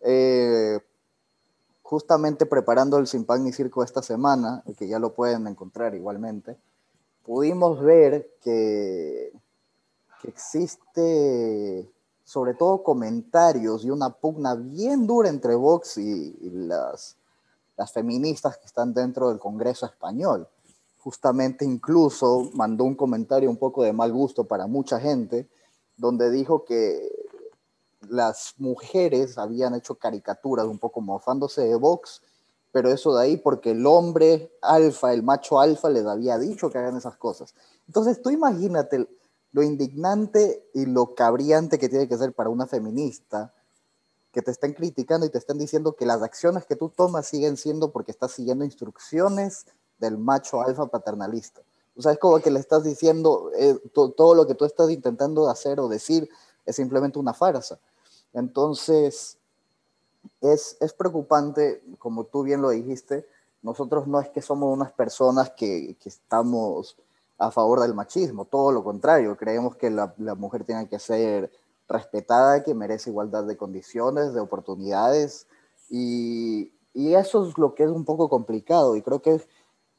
Eh, 0.00 0.80
justamente 1.86 2.46
preparando 2.46 2.98
el 2.98 3.06
Sin 3.06 3.24
ni 3.40 3.52
Circo 3.52 3.84
esta 3.84 4.02
semana, 4.02 4.64
que 4.76 4.88
ya 4.88 4.98
lo 4.98 5.14
pueden 5.14 5.46
encontrar 5.46 5.94
igualmente, 5.94 6.58
pudimos 7.22 7.80
ver 7.80 8.28
que, 8.42 9.32
que 10.20 10.28
existe 10.28 11.88
sobre 12.24 12.54
todo 12.54 12.82
comentarios 12.82 13.84
y 13.84 13.90
una 13.90 14.10
pugna 14.10 14.56
bien 14.56 15.06
dura 15.06 15.28
entre 15.28 15.54
Vox 15.54 15.98
y, 15.98 16.36
y, 16.40 16.50
las, 16.50 17.16
las 17.76 17.92
feministas 17.92 18.58
que 18.58 18.66
están 18.66 18.92
dentro 18.92 19.28
del 19.28 19.38
Congreso 19.38 19.86
español. 19.86 20.48
Justamente 20.98 21.64
incluso 21.64 22.50
mandó 22.54 22.82
un 22.82 22.96
comentario 22.96 23.48
un 23.48 23.58
poco 23.58 23.84
de 23.84 23.92
mal 23.92 24.12
gusto 24.12 24.42
para 24.42 24.66
mucha 24.66 24.98
gente, 24.98 25.48
donde 25.96 26.32
dijo 26.32 26.64
que 26.64 27.25
las 28.10 28.54
mujeres 28.58 29.38
habían 29.38 29.74
hecho 29.74 29.94
caricaturas 29.96 30.66
un 30.66 30.78
poco 30.78 31.00
mofándose 31.00 31.62
de 31.62 31.74
Vox 31.76 32.22
pero 32.76 32.90
eso 32.90 33.16
de 33.16 33.22
ahí 33.22 33.36
porque 33.38 33.70
el 33.70 33.86
hombre 33.86 34.52
alfa, 34.60 35.14
el 35.14 35.22
macho 35.22 35.58
alfa, 35.58 35.88
les 35.88 36.04
había 36.04 36.38
dicho 36.38 36.68
que 36.68 36.76
hagan 36.76 36.94
esas 36.94 37.16
cosas. 37.16 37.54
Entonces 37.86 38.20
tú 38.20 38.28
imagínate 38.28 39.08
lo 39.52 39.62
indignante 39.62 40.68
y 40.74 40.84
lo 40.84 41.14
cabriante 41.14 41.78
que 41.78 41.88
tiene 41.88 42.06
que 42.06 42.18
ser 42.18 42.34
para 42.34 42.50
una 42.50 42.66
feminista 42.66 43.54
que 44.30 44.42
te 44.42 44.50
estén 44.50 44.74
criticando 44.74 45.24
y 45.24 45.30
te 45.30 45.38
estén 45.38 45.56
diciendo 45.56 45.96
que 45.96 46.04
las 46.04 46.20
acciones 46.20 46.66
que 46.66 46.76
tú 46.76 46.90
tomas 46.90 47.26
siguen 47.26 47.56
siendo 47.56 47.92
porque 47.92 48.10
estás 48.10 48.32
siguiendo 48.32 48.62
instrucciones 48.62 49.64
del 49.98 50.18
macho 50.18 50.60
alfa 50.60 50.86
paternalista. 50.88 51.62
O 51.96 52.02
sea, 52.02 52.12
es 52.12 52.18
como 52.18 52.40
que 52.40 52.50
le 52.50 52.60
estás 52.60 52.84
diciendo 52.84 53.50
eh, 53.56 53.78
todo 53.94 54.34
lo 54.34 54.46
que 54.46 54.54
tú 54.54 54.66
estás 54.66 54.90
intentando 54.90 55.48
hacer 55.48 55.80
o 55.80 55.88
decir 55.88 56.28
es 56.66 56.76
simplemente 56.76 57.18
una 57.18 57.32
farsa. 57.32 57.78
Entonces, 58.36 59.38
es, 60.42 60.76
es 60.78 60.92
preocupante, 60.92 61.82
como 61.98 62.24
tú 62.24 62.42
bien 62.42 62.60
lo 62.60 62.68
dijiste, 62.68 63.26
nosotros 63.62 64.06
no 64.06 64.20
es 64.20 64.28
que 64.28 64.42
somos 64.42 64.70
unas 64.70 64.92
personas 64.92 65.50
que, 65.56 65.96
que 65.98 66.10
estamos 66.10 66.98
a 67.38 67.50
favor 67.50 67.80
del 67.80 67.94
machismo, 67.94 68.44
todo 68.44 68.72
lo 68.72 68.84
contrario, 68.84 69.38
creemos 69.38 69.76
que 69.76 69.88
la, 69.88 70.14
mujer 70.36 70.64
tiene 70.64 70.86
que 70.86 70.98
ser 70.98 71.50
respetada, 71.88 72.62
que 72.62 72.74
merece 72.74 73.08
igualdad 73.08 73.44
de 73.44 73.56
condiciones, 73.56 74.34
de 74.34 74.40
oportunidades, 74.40 75.46
y, 75.88 76.74
y 76.92 77.14
eso 77.14 77.48
es 77.48 77.56
lo 77.56 77.74
que 77.74 77.84
es 77.84 77.90
un 77.90 78.04
poco 78.04 78.28
complicado, 78.28 78.96
y 78.96 79.02
creo 79.02 79.22
que 79.22 79.40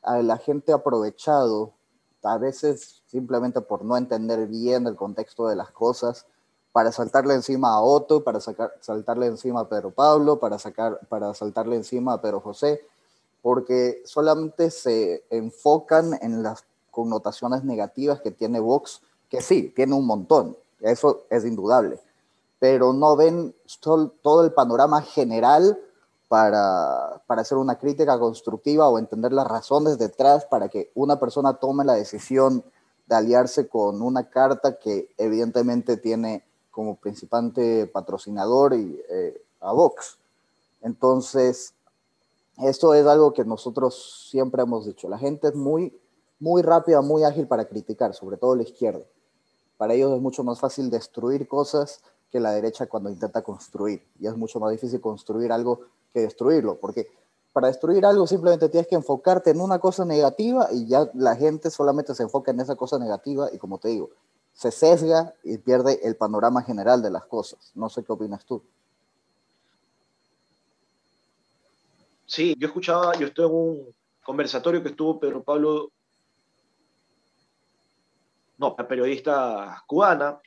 a 0.03 0.21
la 0.21 0.37
gente 0.37 0.73
ha 0.73 0.75
aprovechado, 0.75 1.73
a 2.21 2.37
veces 2.37 3.01
simplemente 3.07 3.61
por 3.61 3.83
no 3.83 3.97
entender 3.97 4.45
bien 4.45 4.85
el 4.85 4.95
contexto 4.95 5.47
de 5.47 5.55
las 5.55 5.71
cosas, 5.71 6.27
para 6.77 6.91
saltarle 6.91 7.33
encima 7.33 7.73
a 7.73 7.81
Otto, 7.81 8.23
para 8.23 8.39
sacar, 8.39 8.71
saltarle 8.81 9.25
encima 9.25 9.61
a 9.61 9.67
Pedro 9.67 9.89
Pablo, 9.89 10.37
para, 10.37 10.59
sacar, 10.59 10.99
para 11.09 11.33
saltarle 11.33 11.75
encima 11.75 12.13
a 12.13 12.21
Pedro 12.21 12.39
José, 12.39 12.85
porque 13.41 14.03
solamente 14.05 14.69
se 14.69 15.23
enfocan 15.31 16.19
en 16.21 16.43
las 16.43 16.65
connotaciones 16.91 17.63
negativas 17.63 18.21
que 18.21 18.29
tiene 18.29 18.59
Vox, 18.59 19.01
que 19.27 19.41
sí, 19.41 19.73
tiene 19.75 19.95
un 19.95 20.05
montón, 20.05 20.55
eso 20.79 21.23
es 21.31 21.45
indudable, 21.45 21.99
pero 22.59 22.93
no 22.93 23.15
ven 23.15 23.55
todo 24.21 24.45
el 24.45 24.53
panorama 24.53 25.01
general 25.01 25.79
para, 26.27 27.23
para 27.25 27.41
hacer 27.41 27.57
una 27.57 27.79
crítica 27.79 28.19
constructiva 28.19 28.87
o 28.87 28.99
entender 28.99 29.33
las 29.33 29.47
razones 29.47 29.97
detrás 29.97 30.45
para 30.45 30.69
que 30.69 30.91
una 30.93 31.19
persona 31.19 31.55
tome 31.55 31.83
la 31.83 31.95
decisión 31.95 32.63
de 33.07 33.15
aliarse 33.15 33.67
con 33.67 34.03
una 34.03 34.29
carta 34.29 34.77
que 34.77 35.09
evidentemente 35.17 35.97
tiene 35.97 36.43
como 36.77 36.95
principante 36.97 37.87
patrocinador 37.87 38.75
y, 38.75 39.01
eh, 39.09 39.41
a 39.61 39.71
Vox. 39.73 40.19
Entonces, 40.83 41.73
esto 42.59 42.93
es 42.93 43.07
algo 43.07 43.33
que 43.33 43.43
nosotros 43.43 44.27
siempre 44.29 44.61
hemos 44.61 44.85
dicho. 44.85 45.09
La 45.09 45.17
gente 45.17 45.47
es 45.47 45.55
muy 45.55 45.91
muy 46.39 46.61
rápida, 46.61 47.01
muy 47.01 47.23
ágil 47.23 47.47
para 47.47 47.65
criticar, 47.65 48.13
sobre 48.13 48.37
todo 48.37 48.55
la 48.55 48.61
izquierda. 48.61 49.03
Para 49.75 49.95
ellos 49.95 50.13
es 50.13 50.21
mucho 50.21 50.43
más 50.43 50.59
fácil 50.59 50.91
destruir 50.91 51.47
cosas 51.47 52.01
que 52.29 52.39
la 52.39 52.51
derecha 52.51 52.85
cuando 52.85 53.09
intenta 53.09 53.41
construir. 53.41 54.03
Y 54.19 54.27
es 54.27 54.37
mucho 54.37 54.59
más 54.59 54.69
difícil 54.69 55.01
construir 55.01 55.51
algo 55.51 55.79
que 56.13 56.19
destruirlo, 56.19 56.79
porque 56.79 57.07
para 57.53 57.69
destruir 57.69 58.05
algo 58.05 58.27
simplemente 58.27 58.69
tienes 58.69 58.87
que 58.87 58.93
enfocarte 58.93 59.49
en 59.49 59.61
una 59.61 59.79
cosa 59.79 60.05
negativa 60.05 60.67
y 60.71 60.85
ya 60.85 61.09
la 61.15 61.35
gente 61.35 61.71
solamente 61.71 62.13
se 62.13 62.21
enfoca 62.21 62.51
en 62.51 62.59
esa 62.59 62.75
cosa 62.75 62.99
negativa 62.99 63.49
y 63.51 63.57
como 63.57 63.79
te 63.79 63.87
digo, 63.87 64.11
se 64.57 64.71
sesga 64.71 65.35
y 65.43 65.59
pierde 65.59 65.99
el 66.01 66.15
panorama 66.15 66.63
general 66.63 67.03
de 67.03 67.11
las 67.11 67.25
cosas. 67.25 67.71
No 67.75 67.89
sé 67.89 68.03
qué 68.03 68.11
opinas 68.11 68.43
tú. 68.43 68.63
Sí, 72.25 72.55
yo 72.57 72.67
escuchaba, 72.67 73.15
yo 73.19 73.27
estoy 73.27 73.45
en 73.45 73.53
un 73.53 73.95
conversatorio 74.23 74.81
que 74.81 74.89
estuvo 74.89 75.19
Pedro 75.19 75.43
Pablo 75.43 75.91
no, 78.57 78.75
periodista 78.75 79.83
cubana, 79.85 80.39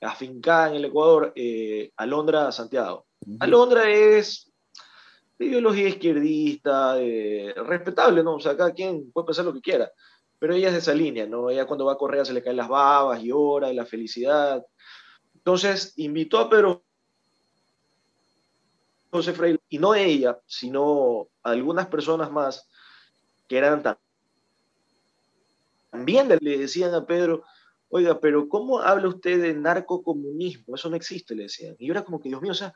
afincada 0.00 0.70
en 0.70 0.74
el 0.74 0.86
Ecuador, 0.86 1.32
eh, 1.36 1.92
Alondra 1.98 2.50
Santiago. 2.50 3.06
Alondra 3.38 3.88
es 3.88 4.50
de 5.38 5.46
ideología 5.46 5.88
izquierdista, 5.88 7.00
eh, 7.00 7.54
respetable, 7.54 8.24
¿no? 8.24 8.34
O 8.34 8.40
sea, 8.40 8.56
cada 8.56 8.72
quien 8.72 9.12
puede 9.12 9.26
pensar 9.26 9.44
lo 9.44 9.54
que 9.54 9.60
quiera, 9.60 9.92
pero 10.42 10.54
ella 10.54 10.66
es 10.66 10.72
de 10.72 10.80
esa 10.80 10.92
línea, 10.92 11.24
¿no? 11.24 11.50
Ella 11.50 11.66
cuando 11.66 11.84
va 11.84 11.92
a 11.92 11.96
correr 11.96 12.26
se 12.26 12.32
le 12.32 12.42
caen 12.42 12.56
las 12.56 12.66
babas 12.66 13.22
y 13.22 13.30
ora 13.30 13.70
y 13.70 13.76
la 13.76 13.86
felicidad. 13.86 14.66
Entonces, 15.36 15.92
invitó 15.98 16.40
a 16.40 16.50
Pedro 16.50 16.82
José 19.12 19.34
Freire, 19.34 19.60
y 19.68 19.78
no 19.78 19.94
ella, 19.94 20.40
sino 20.44 21.28
algunas 21.44 21.86
personas 21.86 22.32
más 22.32 22.68
que 23.46 23.56
eran 23.56 23.84
tan 23.84 23.96
también 25.92 26.28
le 26.28 26.58
decían 26.58 26.92
a 26.92 27.06
Pedro, 27.06 27.44
oiga, 27.88 28.18
pero 28.18 28.48
¿cómo 28.48 28.80
habla 28.80 29.06
usted 29.06 29.40
de 29.40 29.54
narcocomunismo? 29.54 30.74
Eso 30.74 30.90
no 30.90 30.96
existe, 30.96 31.36
le 31.36 31.44
decían. 31.44 31.76
Y 31.78 31.86
yo 31.86 31.92
era 31.92 32.02
como 32.02 32.20
que, 32.20 32.28
Dios 32.28 32.42
mío, 32.42 32.50
o 32.50 32.56
sea, 32.56 32.74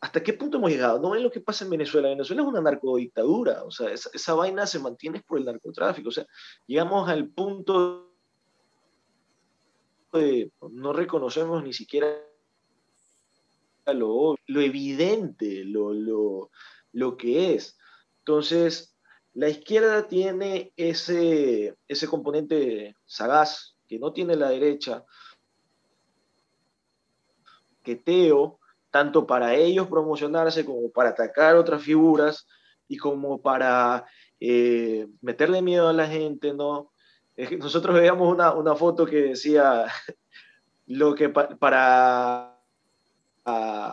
¿hasta 0.00 0.22
qué 0.22 0.32
punto 0.32 0.56
hemos 0.56 0.70
llegado? 0.70 0.98
No 0.98 1.14
es 1.14 1.22
lo 1.22 1.30
que 1.30 1.40
pasa 1.40 1.64
en 1.64 1.70
Venezuela. 1.70 2.08
Venezuela 2.08 2.42
es 2.42 2.48
una 2.48 2.60
narcodictadura, 2.60 3.64
o 3.64 3.70
sea, 3.70 3.90
esa, 3.90 4.34
vaina 4.34 4.66
se 4.66 4.78
mantiene 4.78 5.20
por 5.20 5.38
el 5.38 5.44
narcotráfico. 5.44 6.08
O 6.08 6.12
sea, 6.12 6.26
llegamos 6.66 7.08
al 7.08 7.28
punto 7.28 8.10
de 10.12 10.50
no 10.70 10.92
reconocemos 10.92 11.62
ni 11.62 11.72
siquiera 11.72 12.08
lo, 13.86 14.36
evidente, 14.48 15.64
lo, 15.64 15.92
lo, 15.92 16.50
lo 16.92 17.16
que 17.16 17.54
es. 17.54 17.78
Entonces, 18.20 18.96
la 19.34 19.48
izquierda 19.48 20.08
tiene 20.08 20.72
ese, 20.76 21.76
ese 21.88 22.08
componente 22.08 22.96
sagaz 23.04 23.76
que 23.86 23.98
no 23.98 24.12
tiene 24.12 24.36
la 24.36 24.50
derecha, 24.50 25.04
que 27.82 27.96
Teo, 27.96 28.59
tanto 28.90 29.26
para 29.26 29.54
ellos 29.54 29.88
promocionarse 29.88 30.64
como 30.64 30.90
para 30.90 31.10
atacar 31.10 31.56
otras 31.56 31.82
figuras 31.82 32.46
y 32.88 32.96
como 32.96 33.40
para 33.40 34.04
eh, 34.40 35.06
meterle 35.20 35.62
miedo 35.62 35.88
a 35.88 35.92
la 35.92 36.06
gente, 36.06 36.52
¿no? 36.52 36.92
Nosotros 37.58 37.94
veíamos 37.94 38.30
una, 38.32 38.52
una 38.52 38.74
foto 38.74 39.06
que 39.06 39.22
decía 39.22 39.86
lo 40.86 41.14
que 41.14 41.28
para 41.28 42.58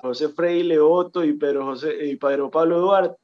José 0.02 0.30
Freire, 0.30 0.80
Otto 0.80 1.24
y 1.24 1.34
Pedro, 1.34 1.66
José, 1.66 2.06
y 2.06 2.16
Pedro 2.16 2.52
Pablo 2.52 2.80
Duarte 2.80 3.18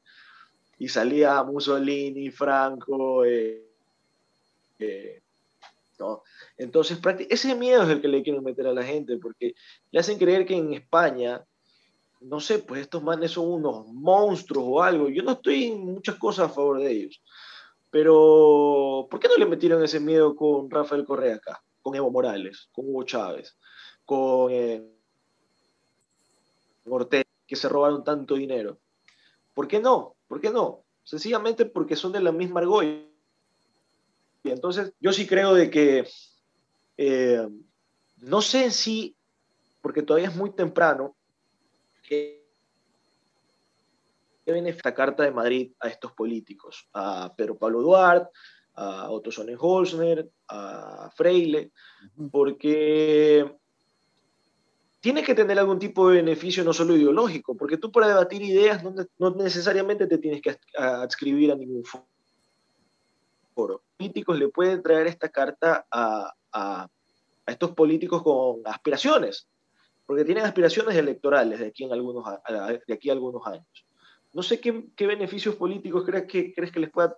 y 0.79 0.89
salía 0.89 1.43
Mussolini, 1.43 2.29
Franco, 2.31 3.23
eh, 3.25 3.63
eh, 4.79 5.21
¿no? 5.99 6.23
Entonces, 6.57 6.99
ese 7.29 7.55
miedo 7.55 7.83
es 7.83 7.89
el 7.89 8.01
que 8.01 8.07
le 8.07 8.23
quieren 8.23 8.43
meter 8.43 8.67
a 8.67 8.73
la 8.73 8.83
gente, 8.83 9.17
porque 9.17 9.55
le 9.91 9.99
hacen 9.99 10.17
creer 10.17 10.45
que 10.45 10.55
en 10.55 10.73
España, 10.73 11.43
no 12.23 12.39
sé, 12.39 12.59
pues 12.59 12.81
estos 12.81 13.03
manes 13.03 13.31
son 13.31 13.51
unos 13.51 13.87
monstruos 13.87 14.65
o 14.67 14.81
algo. 14.81 15.09
Yo 15.09 15.23
no 15.23 15.33
estoy 15.33 15.65
en 15.65 15.85
muchas 15.85 16.15
cosas 16.15 16.49
a 16.49 16.53
favor 16.53 16.79
de 16.79 16.91
ellos. 16.91 17.21
Pero, 17.89 19.07
¿por 19.09 19.19
qué 19.19 19.27
no 19.27 19.37
le 19.37 19.45
metieron 19.45 19.83
ese 19.83 19.99
miedo 19.99 20.35
con 20.35 20.69
Rafael 20.69 21.05
Correa 21.05 21.35
acá? 21.35 21.61
Con 21.81 21.95
Evo 21.95 22.09
Morales, 22.09 22.69
con 22.71 22.87
Hugo 22.87 23.03
Chávez, 23.03 23.57
con 24.05 24.51
eh, 24.51 24.83
Ortega, 26.85 27.29
que 27.45 27.55
se 27.55 27.69
robaron 27.69 28.03
tanto 28.03 28.35
dinero. 28.35 28.79
¿Por 29.53 29.67
qué 29.67 29.79
no? 29.79 30.15
¿Por 30.27 30.41
qué 30.41 30.49
no? 30.49 30.83
Sencillamente 31.03 31.65
porque 31.65 31.95
son 31.95 32.13
de 32.13 32.21
la 32.21 32.31
misma 32.31 32.61
argolla. 32.61 33.03
Entonces, 34.43 34.93
yo 34.99 35.13
sí 35.13 35.27
creo 35.27 35.53
de 35.53 35.69
que, 35.69 36.07
eh, 36.97 37.47
no 38.17 38.41
sé 38.41 38.71
si, 38.71 39.15
porque 39.81 40.01
todavía 40.01 40.29
es 40.29 40.35
muy 40.35 40.51
temprano, 40.51 41.15
que 42.03 42.43
viene 44.45 44.69
esta 44.69 44.93
carta 44.93 45.23
de 45.23 45.31
Madrid 45.31 45.71
a 45.79 45.87
estos 45.87 46.11
políticos, 46.11 46.87
a 46.93 47.33
Pedro 47.35 47.57
Pablo 47.57 47.81
Duarte, 47.81 48.29
a 48.75 49.09
Otto 49.09 49.31
Sonnenholzner, 49.31 50.29
a 50.49 51.09
Freile, 51.15 51.71
porque 52.31 53.55
tiene 54.99 55.23
que 55.23 55.35
tener 55.35 55.59
algún 55.59 55.79
tipo 55.79 56.09
de 56.09 56.17
beneficio 56.17 56.63
no 56.63 56.73
solo 56.73 56.95
ideológico, 56.95 57.57
porque 57.57 57.77
tú 57.77 57.91
para 57.91 58.07
debatir 58.07 58.41
ideas 58.41 58.83
no, 58.83 59.29
necesariamente 59.31 60.07
te 60.07 60.17
tienes 60.17 60.41
que 60.41 60.57
adscribir 60.77 61.51
a 61.51 61.55
ningún 61.55 61.83
foro. 61.83 62.07
Los 63.55 63.81
políticos 63.97 64.39
le 64.39 64.47
pueden 64.49 64.81
traer 64.81 65.07
esta 65.07 65.29
carta 65.29 65.85
a, 65.91 66.87
estos 67.45 67.71
políticos 67.71 68.23
con 68.23 68.61
aspiraciones, 68.65 69.49
porque 70.05 70.25
tienen 70.25 70.45
aspiraciones 70.45 70.95
electorales 70.95 71.59
de 71.59 71.67
aquí, 71.67 71.83
en 71.83 71.93
algunos, 71.93 72.25
de 72.87 72.93
aquí 72.93 73.09
a 73.09 73.13
algunos 73.13 73.45
años. 73.47 73.85
No 74.33 74.43
sé 74.43 74.59
qué, 74.59 75.07
beneficios 75.07 75.55
políticos 75.55 76.03
crees 76.05 76.25
que, 76.25 76.53
crees 76.53 76.71
que 76.71 76.79
les 76.79 76.91
pueda 76.91 77.15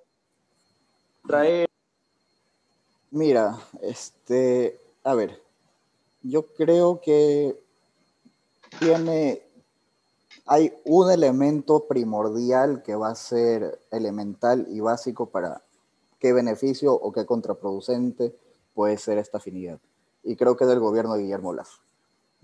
traer. 1.25 1.67
Mira, 3.09 3.57
este, 3.81 4.79
a 5.03 5.15
ver, 5.15 5.41
yo 6.21 6.45
creo 6.47 6.99
que 6.99 7.57
tiene, 8.79 9.41
hay 10.45 10.73
un 10.83 11.09
elemento 11.09 11.87
primordial 11.87 12.83
que 12.83 12.95
va 12.95 13.09
a 13.09 13.15
ser 13.15 13.79
elemental 13.91 14.67
y 14.69 14.81
básico 14.81 15.29
para 15.29 15.63
qué 16.19 16.33
beneficio 16.33 16.93
o 16.93 17.11
qué 17.13 17.25
contraproducente 17.25 18.35
puede 18.73 18.97
ser 18.97 19.17
esta 19.17 19.37
afinidad. 19.37 19.79
y 20.23 20.35
creo 20.35 20.57
que 20.57 20.63
es 20.63 20.69
del 20.69 20.79
gobierno 20.79 21.13
de 21.13 21.21
Guillermo 21.21 21.53
Lazo. 21.53 21.84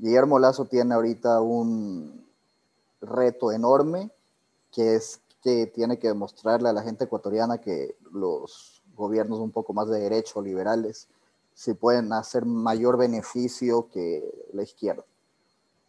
Guillermo 0.01 0.39
Lazo 0.39 0.65
tiene 0.65 0.95
ahorita 0.95 1.41
un 1.41 2.25
reto 3.01 3.51
enorme 3.51 4.09
que 4.71 4.95
es 4.95 5.21
que 5.43 5.67
tiene 5.67 5.99
que 5.99 6.07
demostrarle 6.07 6.69
a 6.69 6.73
la 6.73 6.81
gente 6.81 7.03
ecuatoriana 7.03 7.61
que 7.61 7.95
los 8.11 8.81
gobiernos 8.95 9.37
un 9.37 9.51
poco 9.51 9.73
más 9.73 9.87
de 9.89 9.99
derecho, 9.99 10.41
liberales, 10.41 11.07
si 11.53 11.75
pueden 11.75 12.11
hacer 12.13 12.45
mayor 12.47 12.97
beneficio 12.97 13.89
que 13.89 14.49
la 14.53 14.63
izquierda. 14.63 15.05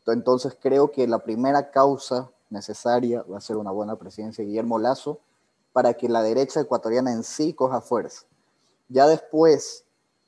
Entonces 0.06 0.58
creo 0.60 0.90
que 0.90 1.06
la 1.06 1.20
primera 1.20 1.70
causa 1.70 2.30
necesaria 2.50 3.22
va 3.22 3.38
a 3.38 3.40
ser 3.40 3.56
una 3.56 3.70
buena 3.70 3.96
presidencia 3.96 4.44
de 4.44 4.48
Guillermo 4.48 4.78
Lazo 4.78 5.20
para 5.72 5.94
que 5.94 6.10
la 6.10 6.22
derecha 6.22 6.60
ecuatoriana 6.60 7.12
en 7.12 7.22
sí 7.22 7.54
coja 7.54 7.80
fuerza. 7.80 8.26
Ya 8.90 9.06
después, 9.06 9.86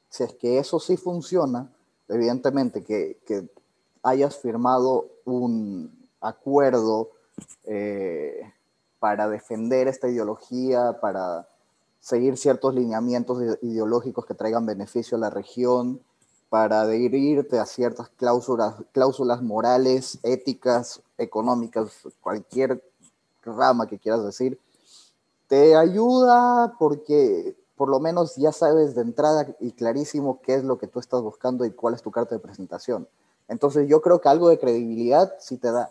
si 0.08 0.22
es 0.22 0.32
que 0.32 0.58
eso 0.58 0.80
sí 0.80 0.96
funciona, 0.96 1.70
evidentemente 2.08 2.82
que, 2.82 3.18
que 3.26 3.50
hayas 4.04 4.37
firmado 4.37 5.08
un 5.25 5.90
acuerdo 6.20 7.11
eh, 7.64 8.52
para 9.00 9.28
defender 9.28 9.88
esta 9.88 10.08
ideología, 10.08 10.99
para 11.00 11.49
seguir 12.00 12.37
ciertos 12.37 12.75
lineamientos 12.75 13.42
ideológicos 13.62 14.26
que 14.26 14.34
traigan 14.34 14.66
beneficio 14.66 15.16
a 15.16 15.20
la 15.20 15.30
región, 15.30 16.00
para 16.50 16.82
adherirte 16.82 17.58
a 17.58 17.66
ciertas 17.66 18.11
cláusulas, 18.11 18.76
cláusulas 18.92 19.42
morales, 19.42 20.18
éticas, 20.23 21.02
económicas, 21.18 22.06
cualquier 22.20 22.84
rama 23.42 23.87
que 23.87 23.99
quieras 23.99 24.25
decir, 24.25 24.61
te 25.49 25.75
ayuda 25.76 26.76
porque 26.78 27.56
por 27.76 27.88
lo 27.88 28.00
menos 28.00 28.37
ya 28.37 28.52
sabes 28.52 28.94
de 28.94 29.02
entrada 29.02 29.49
y 29.61 29.73
clarísimo 29.73 30.40
qué 30.42 30.54
es 30.54 30.64
lo 30.64 30.78
que 30.78 30.87
tú 30.87 31.00
estás 31.00 31.23
buscando 31.23 31.64
y 31.64 31.73
cuál 31.73 31.94
es 31.94 32.02
tu 32.02 32.11
carta 32.11 32.34
de 32.34 32.40
presentación. 32.40 33.08
Entonces 33.48 33.88
yo 33.88 34.00
creo 34.00 34.20
que 34.20 34.28
algo 34.28 34.48
de 34.48 34.58
credibilidad 34.58 35.34
sí 35.38 35.58
te 35.58 35.70
da, 35.70 35.90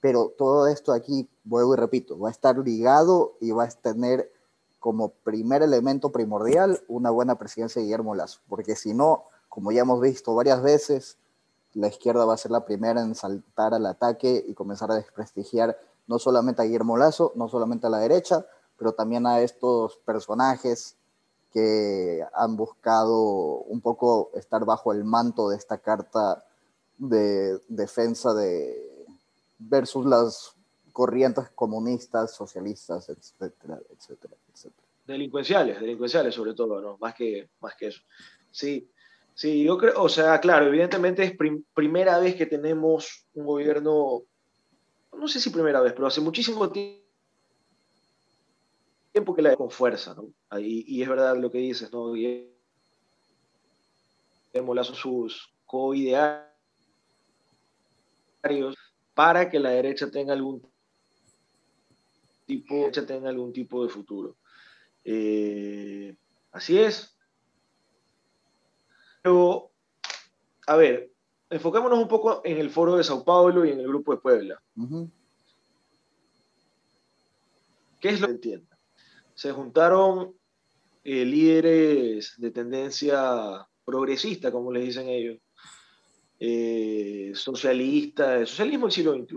pero 0.00 0.32
todo 0.36 0.66
esto 0.66 0.92
aquí, 0.92 1.28
vuelvo 1.44 1.74
y 1.74 1.76
repito, 1.76 2.18
va 2.18 2.28
a 2.28 2.32
estar 2.32 2.58
ligado 2.58 3.36
y 3.40 3.52
va 3.52 3.64
a 3.64 3.68
tener 3.68 4.32
como 4.78 5.10
primer 5.10 5.62
elemento 5.62 6.10
primordial 6.10 6.82
una 6.88 7.10
buena 7.10 7.36
presidencia 7.36 7.80
de 7.80 7.84
Guillermo 7.84 8.14
Lazo, 8.14 8.40
porque 8.48 8.74
si 8.76 8.94
no, 8.94 9.24
como 9.48 9.72
ya 9.72 9.82
hemos 9.82 10.00
visto 10.00 10.34
varias 10.34 10.62
veces, 10.62 11.18
la 11.74 11.88
izquierda 11.88 12.24
va 12.24 12.34
a 12.34 12.38
ser 12.38 12.50
la 12.50 12.64
primera 12.64 13.00
en 13.02 13.14
saltar 13.14 13.74
al 13.74 13.86
ataque 13.86 14.44
y 14.48 14.54
comenzar 14.54 14.90
a 14.90 14.96
desprestigiar 14.96 15.78
no 16.06 16.18
solamente 16.18 16.62
a 16.62 16.64
Guillermo 16.64 16.96
Lazo, 16.96 17.32
no 17.36 17.48
solamente 17.48 17.86
a 17.86 17.90
la 17.90 17.98
derecha, 17.98 18.44
pero 18.76 18.92
también 18.92 19.26
a 19.26 19.40
estos 19.40 19.98
personajes 19.98 20.96
que 21.52 22.24
han 22.32 22.56
buscado 22.56 23.20
un 23.22 23.80
poco 23.80 24.30
estar 24.34 24.64
bajo 24.64 24.92
el 24.92 25.04
manto 25.04 25.50
de 25.50 25.56
esta 25.56 25.78
carta 25.78 26.44
de 27.00 27.58
defensa 27.66 28.32
de 28.34 29.06
versus 29.58 30.06
las 30.06 30.54
corrientes 30.92 31.48
comunistas, 31.54 32.34
socialistas, 32.34 33.08
etcétera, 33.08 33.80
etcétera, 33.90 34.34
etcétera. 34.52 34.86
Delincuenciales, 35.06 35.80
delincuenciales 35.80 36.34
sobre 36.34 36.52
todo, 36.54 36.80
¿no? 36.80 36.98
Más 36.98 37.14
que, 37.14 37.48
más 37.60 37.74
que 37.74 37.86
eso. 37.88 38.02
Sí, 38.50 38.90
sí, 39.34 39.64
yo 39.64 39.78
creo, 39.78 40.02
o 40.02 40.10
sea, 40.10 40.38
claro, 40.40 40.66
evidentemente 40.66 41.24
es 41.24 41.32
primera 41.72 42.18
vez 42.18 42.36
que 42.36 42.44
tenemos 42.46 43.24
un 43.34 43.46
gobierno, 43.46 44.22
no 45.16 45.26
sé 45.26 45.40
si 45.40 45.48
primera 45.48 45.80
vez, 45.80 45.94
pero 45.94 46.06
hace 46.06 46.20
muchísimo 46.20 46.70
tiempo 46.70 47.00
que 49.34 49.42
la 49.42 49.56
con 49.56 49.70
fuerza, 49.70 50.14
¿no? 50.14 50.28
Y, 50.58 50.84
y 50.86 51.02
es 51.02 51.08
verdad 51.08 51.34
lo 51.36 51.50
que 51.50 51.58
dices, 51.58 51.90
¿no? 51.92 52.12
Guillermo 52.12 52.50
Lazo 54.74 54.94
sus 54.94 55.50
co-ideales 55.64 56.49
para 59.14 59.50
que 59.50 59.58
la 59.58 59.70
derecha 59.70 60.10
tenga 60.10 60.32
algún 60.32 60.62
tipo, 62.46 62.90
tenga 62.90 63.28
algún 63.28 63.52
tipo 63.52 63.84
de 63.84 63.88
futuro. 63.90 64.36
Eh, 65.04 66.16
así 66.52 66.78
es. 66.78 67.16
Pero, 69.22 69.70
a 70.66 70.76
ver, 70.76 71.12
enfocémonos 71.50 71.98
un 71.98 72.08
poco 72.08 72.40
en 72.44 72.58
el 72.58 72.70
foro 72.70 72.96
de 72.96 73.04
Sao 73.04 73.24
Paulo 73.24 73.64
y 73.64 73.70
en 73.70 73.80
el 73.80 73.88
grupo 73.88 74.12
de 74.12 74.20
Puebla. 74.20 74.62
¿Qué 78.00 78.08
es 78.08 78.20
lo 78.20 78.28
que 78.28 78.32
entienda? 78.32 78.78
Se 79.34 79.52
juntaron 79.52 80.34
eh, 81.04 81.24
líderes 81.24 82.34
de 82.38 82.50
tendencia 82.50 83.66
progresista, 83.84 84.50
como 84.50 84.72
les 84.72 84.84
dicen 84.84 85.08
ellos, 85.08 85.38
eh, 86.40 87.32
socialista, 87.34 88.44
socialismo 88.46 88.86
del 88.86 88.92
siglo 88.92 89.14
XXI. 89.14 89.36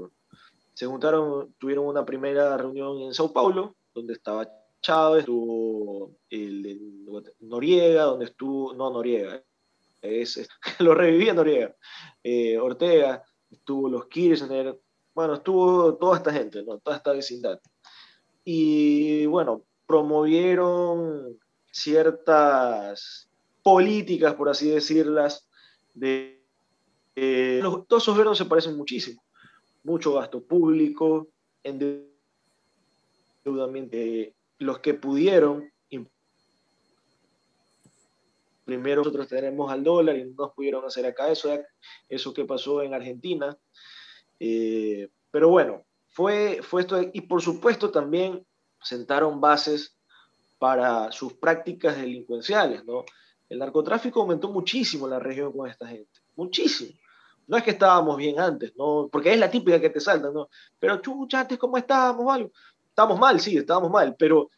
Se 0.73 0.85
juntaron, 0.85 1.53
tuvieron 1.59 1.85
una 1.85 2.05
primera 2.05 2.57
reunión 2.57 3.01
en 3.01 3.13
Sao 3.13 3.31
Paulo, 3.31 3.75
donde 3.93 4.13
estaba 4.13 4.49
Chávez, 4.81 5.21
estuvo 5.21 6.15
el, 6.29 7.05
Noriega, 7.41 8.03
donde 8.03 8.25
estuvo, 8.25 8.73
no 8.73 8.89
Noriega, 8.89 9.43
es, 10.01 10.47
lo 10.79 10.95
revivía 10.95 11.33
Noriega, 11.33 11.75
eh, 12.23 12.57
Ortega, 12.57 13.23
estuvo 13.51 13.89
los 13.89 14.07
Kirchner, 14.07 14.79
bueno, 15.13 15.35
estuvo 15.35 15.95
toda 15.95 16.17
esta 16.17 16.33
gente, 16.33 16.63
¿no? 16.63 16.79
toda 16.79 16.97
esta 16.97 17.11
vecindad. 17.11 17.59
Y 18.43 19.25
bueno, 19.25 19.63
promovieron 19.85 21.37
ciertas 21.71 23.29
políticas, 23.61 24.33
por 24.35 24.49
así 24.49 24.69
decirlas, 24.69 25.47
de 25.93 26.42
eh, 27.15 27.61
todos 27.87 28.03
esos 28.03 28.15
gobiernos 28.15 28.37
se 28.37 28.45
parecen 28.45 28.75
muchísimo. 28.75 29.23
Mucho 29.83 30.13
gasto 30.13 30.43
público, 30.43 31.29
endeudamiento. 31.63 33.97
Eh, 33.97 34.33
los 34.59 34.79
que 34.79 34.93
pudieron, 34.93 35.73
primero 38.65 39.01
nosotros 39.01 39.27
tenemos 39.27 39.71
al 39.71 39.83
dólar 39.83 40.17
y 40.17 40.25
no 40.25 40.45
nos 40.45 40.53
pudieron 40.53 40.85
hacer 40.85 41.05
acá 41.05 41.29
eso, 41.29 41.49
eso 42.07 42.33
que 42.33 42.45
pasó 42.45 42.81
en 42.81 42.93
Argentina. 42.93 43.57
Eh, 44.39 45.09
pero 45.31 45.49
bueno, 45.49 45.83
fue, 46.07 46.61
fue 46.61 46.81
esto, 46.81 47.01
y 47.11 47.21
por 47.21 47.41
supuesto 47.41 47.91
también 47.91 48.45
sentaron 48.81 49.41
bases 49.41 49.97
para 50.59 51.11
sus 51.11 51.33
prácticas 51.33 51.97
delincuenciales, 51.97 52.85
¿no? 52.85 53.03
El 53.49 53.59
narcotráfico 53.59 54.21
aumentó 54.21 54.49
muchísimo 54.49 55.05
en 55.05 55.11
la 55.11 55.19
región 55.19 55.51
con 55.51 55.69
esta 55.69 55.87
gente, 55.87 56.21
muchísimo. 56.35 56.97
No 57.47 57.57
es 57.57 57.63
que 57.63 57.71
estábamos 57.71 58.17
bien 58.17 58.39
antes, 58.39 58.73
¿no? 58.77 59.09
Porque 59.11 59.33
es 59.33 59.39
la 59.39 59.51
típica 59.51 59.79
que 59.79 59.89
te 59.89 59.99
salta, 59.99 60.29
¿no? 60.31 60.49
Pero 60.79 61.01
chucha, 61.01 61.41
antes 61.41 61.57
cómo 61.57 61.77
estábamos, 61.77 62.33
algo. 62.33 62.51
Estamos 62.89 63.19
mal, 63.19 63.39
sí, 63.39 63.57
estábamos 63.57 63.91
mal, 63.91 64.15
pero 64.17 64.49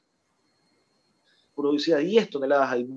producía 1.56 1.98
10 1.98 2.30
toneladas 2.30 2.72
al 2.72 2.88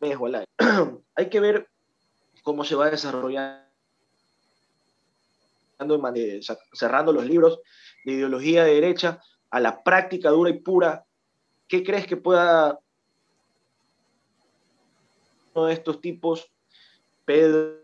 mes 0.00 0.16
o 0.18 0.26
al 0.26 0.34
año. 0.36 0.46
Hay 1.14 1.28
que 1.28 1.40
ver 1.40 1.68
cómo 2.42 2.64
se 2.64 2.74
va 2.74 2.90
desarrollando, 2.90 3.66
cerrando 6.72 7.12
los 7.12 7.26
libros 7.26 7.60
de 8.04 8.12
ideología 8.12 8.64
de 8.64 8.74
derecha 8.74 9.20
a 9.50 9.60
la 9.60 9.82
práctica 9.82 10.30
dura 10.30 10.50
y 10.50 10.60
pura. 10.60 11.04
¿Qué 11.66 11.82
crees 11.82 12.06
que 12.06 12.16
pueda 12.16 12.78
uno 15.54 15.66
de 15.66 15.74
estos 15.74 16.00
tipos 16.00 16.50
Pedro, 17.28 17.76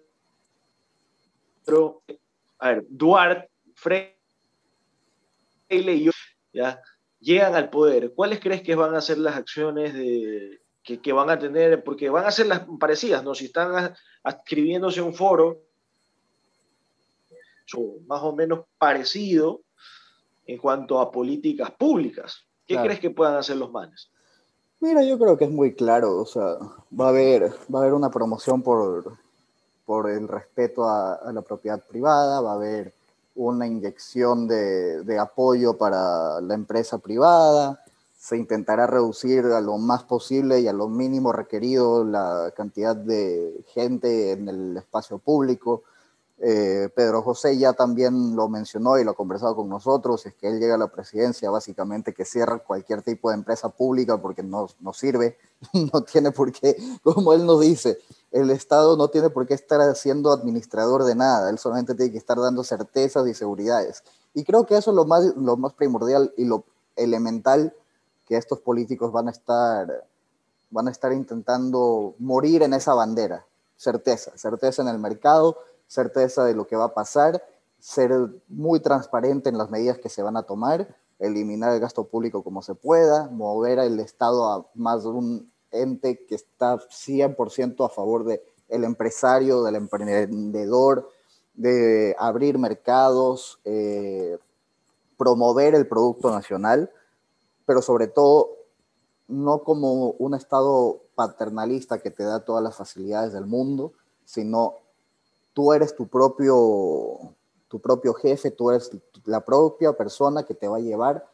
a 2.59 2.69
ver, 2.71 2.87
Duarte, 2.89 3.51
Freire 3.75 4.17
y 5.69 6.05
yo, 6.05 6.13
¿ya? 6.51 6.81
llegan 7.21 7.55
al 7.55 7.69
poder. 7.69 8.15
¿Cuáles 8.15 8.41
crees 8.41 8.63
que 8.63 8.75
van 8.75 8.95
a 8.95 9.03
ser 9.03 9.19
las 9.19 9.37
acciones 9.37 9.93
de, 9.93 10.63
que, 10.83 11.13
van 11.13 11.29
a 11.29 11.39
tener? 11.39 11.85
Porque 11.85 12.09
van 12.09 12.25
a 12.25 12.31
ser 12.31 12.47
las 12.47 12.63
parecidas, 12.81 13.23
¿no? 13.23 13.35
Si 13.35 13.45
están 13.45 13.95
adscribiéndose 14.23 15.01
a 15.01 15.05
un 15.05 15.13
foro 15.13 15.61
más 18.07 18.23
o 18.23 18.35
menos 18.35 18.61
parecido 18.79 19.61
en 20.47 20.57
cuanto 20.57 21.01
a 21.01 21.13
políticas 21.13 21.71
públicas. 21.73 22.47
¿Qué 22.67 22.77
crees 22.77 22.99
que 22.99 23.11
puedan 23.11 23.37
hacer 23.37 23.59
los 23.59 23.71
manes? 23.71 24.11
Mira, 24.81 25.03
yo 25.03 25.19
creo 25.19 25.37
que 25.37 25.45
es 25.45 25.51
muy 25.51 25.75
claro, 25.75 26.17
o 26.17 26.25
sea, 26.25 26.57
va 26.99 27.07
a 27.07 27.09
haber, 27.11 27.51
va 27.75 27.79
a 27.79 27.83
haber 27.83 27.93
una 27.93 28.11
promoción 28.11 28.63
por 28.63 29.19
por 29.85 30.11
el 30.11 30.29
respeto 30.29 30.89
a, 30.89 31.33
la 31.33 31.43
propiedad 31.43 31.81
privada, 31.81 32.41
va 32.41 32.53
a 32.53 32.55
haber 32.55 32.95
una 33.35 33.67
inyección 33.67 34.47
de, 34.47 35.19
apoyo 35.19 35.77
para 35.77 36.41
la 36.41 36.55
empresa 36.55 36.99
privada, 36.99 37.81
se 38.17 38.37
intentará 38.37 38.87
reducir 38.87 39.45
a 39.47 39.61
lo 39.61 39.77
más 39.77 40.05
posible 40.05 40.61
y 40.61 40.69
a 40.69 40.73
lo 40.73 40.89
mínimo 40.89 41.33
requerido 41.33 42.05
la 42.05 42.53
cantidad 42.57 42.97
de 42.97 43.65
gente 43.75 44.33
en 44.33 44.49
el 44.49 44.77
espacio 44.79 45.19
público. 45.19 45.83
Eh, 46.39 46.89
Pedro 46.97 47.23
José 47.23 47.57
ya 47.57 47.75
también 47.75 48.35
lo 48.35 48.49
mencionó 48.49 48.99
y 48.99 49.05
lo 49.05 49.13
ha 49.13 49.15
conversado 49.15 49.55
con 49.55 49.69
nosotros, 49.69 50.27
es 50.27 50.35
que 50.35 50.49
él 50.49 50.59
llega 50.59 50.75
a 50.75 50.79
la 50.79 50.89
presidencia, 50.89 51.49
básicamente 51.49 52.13
que 52.13 52.25
cierra 52.25 52.59
cualquier 52.59 53.03
tipo 53.03 53.31
de 53.31 53.37
empresa 53.37 53.69
pública 53.69 54.21
porque 54.21 54.43
no, 54.43 54.67
no 54.81 54.93
sirve, 54.93 55.39
no 55.93 56.03
tiene 56.03 56.33
por 56.33 56.53
qué, 56.53 56.77
como 57.05 57.33
él 57.33 57.47
nos 57.47 57.61
dice, 57.61 57.99
el 58.33 58.51
Estado 58.51 58.97
no 58.97 59.09
tiene 59.09 59.31
por 59.31 59.47
qué 59.47 59.55
estar 59.55 59.95
siendo 59.95 60.33
administrador 60.33 61.05
de 61.05 61.15
nada, 61.15 61.51
él 61.51 61.59
solamente 61.59 61.95
tiene 61.95 62.11
que 62.11 62.19
estar 62.19 62.39
dando 62.39 62.65
certezas 62.65 63.27
y 63.29 63.35
seguridades. 63.35 64.03
Y 64.35 64.43
creo 64.43 64.67
que 64.67 64.77
eso 64.77 64.91
es 64.91 64.97
lo 64.97 65.05
más, 65.05 65.25
lo 65.37 65.57
más 65.57 65.73
primordial 65.75 66.35
y 66.37 66.45
lo 66.45 66.65
elemental 66.97 67.75
que 68.27 68.37
estos 68.37 68.61
políticos 68.61 69.13
van 69.13 69.29
a 69.29 69.31
estar, 69.31 70.05
van 70.71 70.89
a 70.89 70.91
estar 70.91 71.13
intentando 71.13 72.15
morir 72.19 72.63
en 72.63 72.75
esa 72.75 72.95
bandera, 72.95 73.47
certeza, 73.77 74.37
certeza 74.37 74.83
en 74.83 74.89
el 74.89 74.99
mercado, 74.99 75.59
certeza 75.87 76.45
de 76.45 76.55
lo 76.55 76.67
que 76.67 76.77
va 76.77 76.87
a 76.87 76.95
pasar, 76.95 77.43
ser 77.79 78.13
muy 78.49 78.81
transparente 78.81 79.49
en 79.49 79.59
las 79.59 79.71
medidas 79.71 79.99
que 79.99 80.09
se 80.09 80.23
van 80.23 80.37
a 80.37 80.45
tomar, 80.45 80.97
eliminar 81.19 81.73
el 81.73 81.81
gasto 81.81 82.09
público 82.09 82.43
como 82.43 82.63
se 82.63 82.75
pueda, 82.75 83.29
mover 83.31 83.79
el 83.79 84.01
Estado 84.01 84.51
a 84.51 84.67
más 84.75 85.03
de 85.03 85.11
un 85.11 85.53
ente 85.71 86.25
que 86.27 86.35
está 86.35 86.77
100% 86.77 87.85
a 87.85 87.89
favor 87.89 88.25
del 88.25 88.41
el 88.69 88.85
empresario, 88.85 89.63
del 89.63 89.77
emprendedor, 89.77 91.11
de 91.53 92.17
abrir 92.19 92.59
mercados, 92.59 93.61
eh, 93.65 94.39
promover 95.17 95.75
el 95.75 95.87
producto 95.87 96.31
nacional, 96.31 96.91
pero 97.67 97.83
sobre 97.83 98.09
todo 98.09 98.51
no 99.29 99.63
como 99.63 100.11
un 100.13 100.35
Estado 100.35 101.03
paternalista 101.15 101.99
que 101.99 102.11
te 102.11 102.25
da 102.25 102.45
todas 102.45 102.63
las 102.63 102.77
facilidades 102.77 103.33
del 103.33 103.47
mundo, 103.47 103.93
sino 104.25 104.84
tú 105.55 105.73
eres 105.73 105.97
tu 105.97 106.07
propio, 106.09 107.35
tu 107.69 107.81
propio 107.81 108.13
jefe, 108.13 108.51
tú 108.51 108.71
eres 108.71 108.91
la 109.25 109.45
propia 109.45 109.93
persona 109.95 110.43
que 110.43 110.55
te 110.55 110.69
va 110.69 110.77
a 110.77 110.81
llevar 110.81 111.27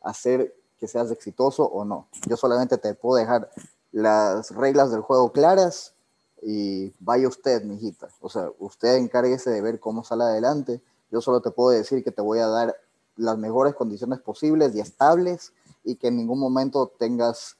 a 0.00 0.10
hacer 0.10 0.56
que 0.78 0.88
seas 0.88 1.10
exitoso 1.10 1.64
o 1.64 1.84
no. 1.84 2.08
Yo 2.28 2.36
solamente 2.36 2.78
te 2.78 2.94
puedo 2.94 3.16
dejar 3.16 3.50
las 3.92 4.50
reglas 4.52 4.90
del 4.90 5.02
juego 5.02 5.32
claras 5.32 5.94
y 6.42 6.92
vaya 7.00 7.28
usted, 7.28 7.62
mijita. 7.64 8.08
O 8.20 8.28
sea, 8.28 8.50
usted 8.58 8.96
encárguese 8.96 9.50
de 9.50 9.60
ver 9.60 9.80
cómo 9.80 10.04
sale 10.04 10.24
adelante. 10.24 10.80
Yo 11.10 11.20
solo 11.20 11.40
te 11.40 11.50
puedo 11.50 11.70
decir 11.70 12.02
que 12.04 12.12
te 12.12 12.22
voy 12.22 12.38
a 12.38 12.46
dar 12.46 12.76
las 13.16 13.38
mejores 13.38 13.74
condiciones 13.74 14.20
posibles 14.20 14.74
y 14.74 14.80
estables 14.80 15.52
y 15.84 15.96
que 15.96 16.08
en 16.08 16.16
ningún 16.16 16.38
momento 16.38 16.92
tengas 16.98 17.56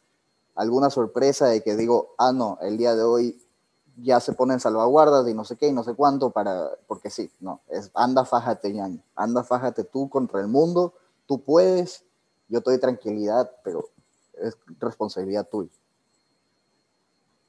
alguna 0.55 0.90
sorpresa 0.90 1.46
de 1.46 1.62
que 1.62 1.77
digo, 1.77 2.14
ah, 2.18 2.33
no, 2.33 2.59
el 2.62 2.77
día 2.77 2.94
de 2.94 3.03
hoy 3.03 3.40
ya 3.96 4.20
se 4.20 4.33
ponen 4.33 4.61
salvaguardas 4.61 5.28
y 5.28 5.35
no 5.35 5.44
sé 5.44 5.57
qué 5.57 5.68
y 5.68 5.72
no 5.72 5.85
sé 5.85 5.94
cuánto 5.94 6.30
para, 6.30 6.70
porque 6.87 7.11
sí, 7.11 7.30
no, 7.40 7.61
es 7.68 7.90
anda 7.94 8.24
fájate, 8.24 8.72
ñaño, 8.72 9.00
anda 9.14 9.44
fájate 9.44 9.85
tú 9.85 10.09
contra 10.09 10.40
el 10.40 10.48
mundo, 10.48 10.94
tú 11.26 11.42
puedes, 11.42 12.04
yo 12.48 12.61
te 12.61 12.70
doy 12.70 12.80
tranquilidad, 12.80 13.50
pero 13.62 13.88
es 14.40 14.57
responsabilidad 14.80 15.48
tuya. 15.48 15.70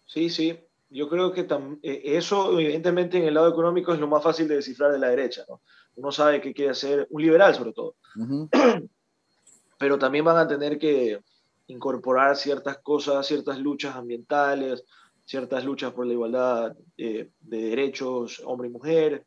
Sí, 0.05 0.29
sí, 0.29 0.59
yo 0.89 1.09
creo 1.09 1.33
que 1.33 1.47
eh, 1.81 2.01
eso 2.03 2.59
evidentemente 2.59 3.17
en 3.17 3.25
el 3.25 3.33
lado 3.33 3.49
económico 3.49 3.93
es 3.93 3.99
lo 3.99 4.07
más 4.07 4.23
fácil 4.23 4.47
de 4.47 4.55
descifrar 4.55 4.91
de 4.91 4.99
la 4.99 5.09
derecha, 5.09 5.43
¿no? 5.49 5.61
Uno 5.95 6.11
sabe 6.11 6.41
que 6.41 6.53
quiere 6.53 6.73
ser 6.75 7.07
un 7.09 7.21
liberal 7.21 7.55
sobre 7.55 7.73
todo, 7.73 7.95
pero 9.79 9.97
también 9.97 10.25
van 10.25 10.37
a 10.37 10.47
tener 10.47 10.77
que 10.77 11.19
incorporar 11.67 12.35
ciertas 12.35 12.77
cosas, 12.77 13.25
ciertas 13.25 13.57
luchas 13.59 13.95
ambientales, 13.95 14.83
ciertas 15.25 15.65
luchas 15.65 15.91
por 15.93 16.05
la 16.05 16.13
igualdad 16.13 16.75
eh, 16.97 17.31
de 17.39 17.57
derechos 17.57 18.41
hombre 18.45 18.69
y 18.69 18.71
mujer, 18.71 19.25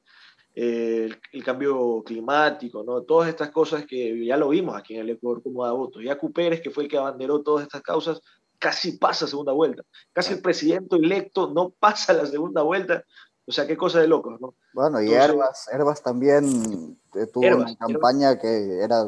eh, 0.55 1.09
el, 1.33 1.45
cambio 1.45 2.03
climático, 2.05 2.83
¿no? 2.83 3.03
todas 3.03 3.29
estas 3.29 3.51
cosas 3.51 3.85
que 3.87 4.25
ya 4.25 4.37
lo 4.37 4.49
vimos 4.49 4.77
aquí 4.77 4.95
en 4.95 5.03
el 5.03 5.11
Ecuador 5.11 5.43
como 5.43 5.65
da 5.65 5.73
votos. 5.73 6.03
Ya 6.03 6.19
Pérez, 6.35 6.61
que 6.61 6.71
fue 6.71 6.85
el 6.85 6.91
que 6.91 6.99
abanderó 6.99 7.43
todas 7.43 7.65
estas 7.65 7.83
causas, 7.83 8.21
casi 8.59 8.99
pasa 8.99 9.27
segunda 9.27 9.53
vuelta. 9.53 9.83
Casi 10.13 10.33
el 10.35 10.43
presidente 10.43 10.97
electo 10.97 11.53
no 11.53 11.71
pasa 11.71 12.13
la 12.13 12.27
segunda 12.27 12.63
vuelta. 12.63 13.05
O 13.47 13.53
sea, 13.53 13.67
qué 13.67 13.77
cosa 13.77 14.01
de 14.01 14.09
locos, 14.09 14.41
¿no? 14.41 14.55
Bueno, 14.75 15.01
y 15.01 15.13
Herbas, 15.13 15.69
Herbas 15.73 16.03
también 16.03 16.99
eh, 17.15 17.27
tuvo 17.33 17.57
una 17.57 17.77
campaña 17.77 18.39
que 18.39 18.81
era 18.83 19.05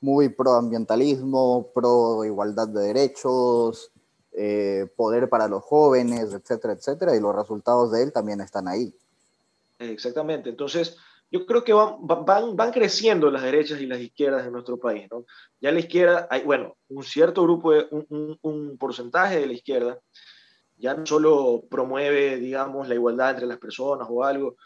muy 0.00 0.30
pro 0.30 0.54
ambientalismo, 0.54 1.70
pro 1.74 2.24
igualdad 2.24 2.68
de 2.68 2.80
derechos, 2.80 3.92
eh, 4.38 4.86
poder 4.96 5.28
para 5.28 5.48
los 5.48 5.64
jóvenes, 5.64 6.32
etcétera, 6.32 6.74
etcétera, 6.74 7.16
y 7.16 7.20
los 7.20 7.34
resultados 7.34 7.90
de 7.90 8.04
él 8.04 8.12
también 8.12 8.40
están 8.40 8.68
ahí. 8.68 8.94
Exactamente, 9.80 10.50
entonces 10.50 10.96
yo 11.30 11.44
creo 11.44 11.64
que 11.64 11.72
van, 11.72 11.96
van, 12.00 12.56
van 12.56 12.70
creciendo 12.70 13.30
las 13.30 13.42
derechas 13.42 13.80
y 13.80 13.86
las 13.86 14.00
izquierdas 14.00 14.46
en 14.46 14.52
nuestro 14.52 14.78
país, 14.78 15.08
¿no? 15.10 15.24
Ya 15.60 15.72
la 15.72 15.80
izquierda, 15.80 16.26
hay, 16.30 16.42
bueno, 16.42 16.76
un 16.88 17.02
cierto 17.02 17.42
grupo, 17.42 17.72
de, 17.72 17.86
un, 17.90 18.38
un, 18.40 18.78
porcentaje 18.78 19.40
de 19.40 19.46
la 19.46 19.52
izquierda, 19.52 19.98
ya 20.76 20.94
no 20.94 21.04
solo 21.04 21.64
promueve, 21.68 22.36
digamos, 22.36 22.88
la 22.88 22.94
igualdad 22.94 23.30
entre 23.30 23.46
las 23.46 23.58
personas 23.58 24.06
o 24.08 24.24
algo, 24.24 24.56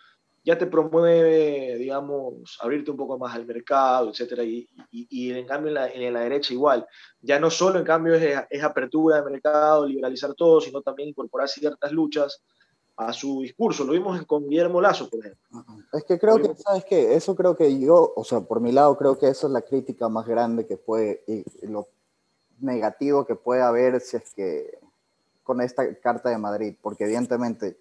ya 0.45 0.59
te 0.59 0.67
promueve, 0.67 1.77
digamos, 1.79 2.59
abrirte 2.61 2.91
un 2.91 2.97
poco 2.97 3.17
más 3.19 3.35
al 3.35 3.47
mercado, 3.47 4.11
etcétera, 4.11 4.43
y, 4.43 4.69
y, 4.91 5.33
en 5.33 5.47
cambio 5.47 5.69
en 5.69 5.75
la, 5.75 5.89
en 5.89 6.13
la, 6.13 6.21
derecha 6.21 6.53
igual. 6.53 6.87
Ya 7.21 7.39
no 7.39 7.49
solo 7.49 7.79
en 7.79 7.85
cambio 7.85 8.15
es, 8.15 8.45
es, 8.51 8.63
apertura 8.63 9.23
de 9.23 9.31
mercado, 9.31 9.87
liberalizar 9.87 10.35
todo, 10.35 10.61
sino 10.61 10.83
también 10.83 11.11
incorporar 11.11 11.49
ciertas 11.49 11.93
luchas 11.93 12.43
a 12.97 13.13
su 13.13 13.43
discurso. 13.43 13.85
Lo 13.85 13.93
vimos 13.93 14.21
con 14.27 14.49
Guillermo 14.49 14.81
Lazo, 14.81 15.09
por 15.09 15.21
ejemplo. 15.21 15.65
Es 15.93 16.05
que 16.05 16.19
creo 16.19 16.39
que, 16.39 16.55
¿sabes 16.57 16.85
qué? 16.85 17.15
Eso 17.15 17.37
creo 17.37 17.57
que 17.57 17.79
yo, 17.79 18.13
o 18.15 18.25
sea, 18.25 18.41
por 18.41 18.61
mi 18.61 18.73
lado, 18.73 18.97
creo 18.97 19.19
que 19.19 19.29
eso 19.29 19.47
es 19.47 19.53
la 19.53 19.63
crítica 19.63 20.09
más 20.09 20.27
grande 20.27 20.67
que 20.67 20.77
puede, 20.77 21.23
y 21.29 21.45
lo 21.67 21.87
negativo 22.61 23.27
que 23.27 23.37
puede 23.37 23.63
haber 23.63 24.01
si 24.01 24.17
es 24.17 24.35
que 24.35 24.79
con 25.43 25.61
esta 25.61 25.95
Carta 25.97 26.31
de 26.31 26.39
Madrid, 26.39 26.75
porque 26.81 27.05
evidentemente 27.05 27.77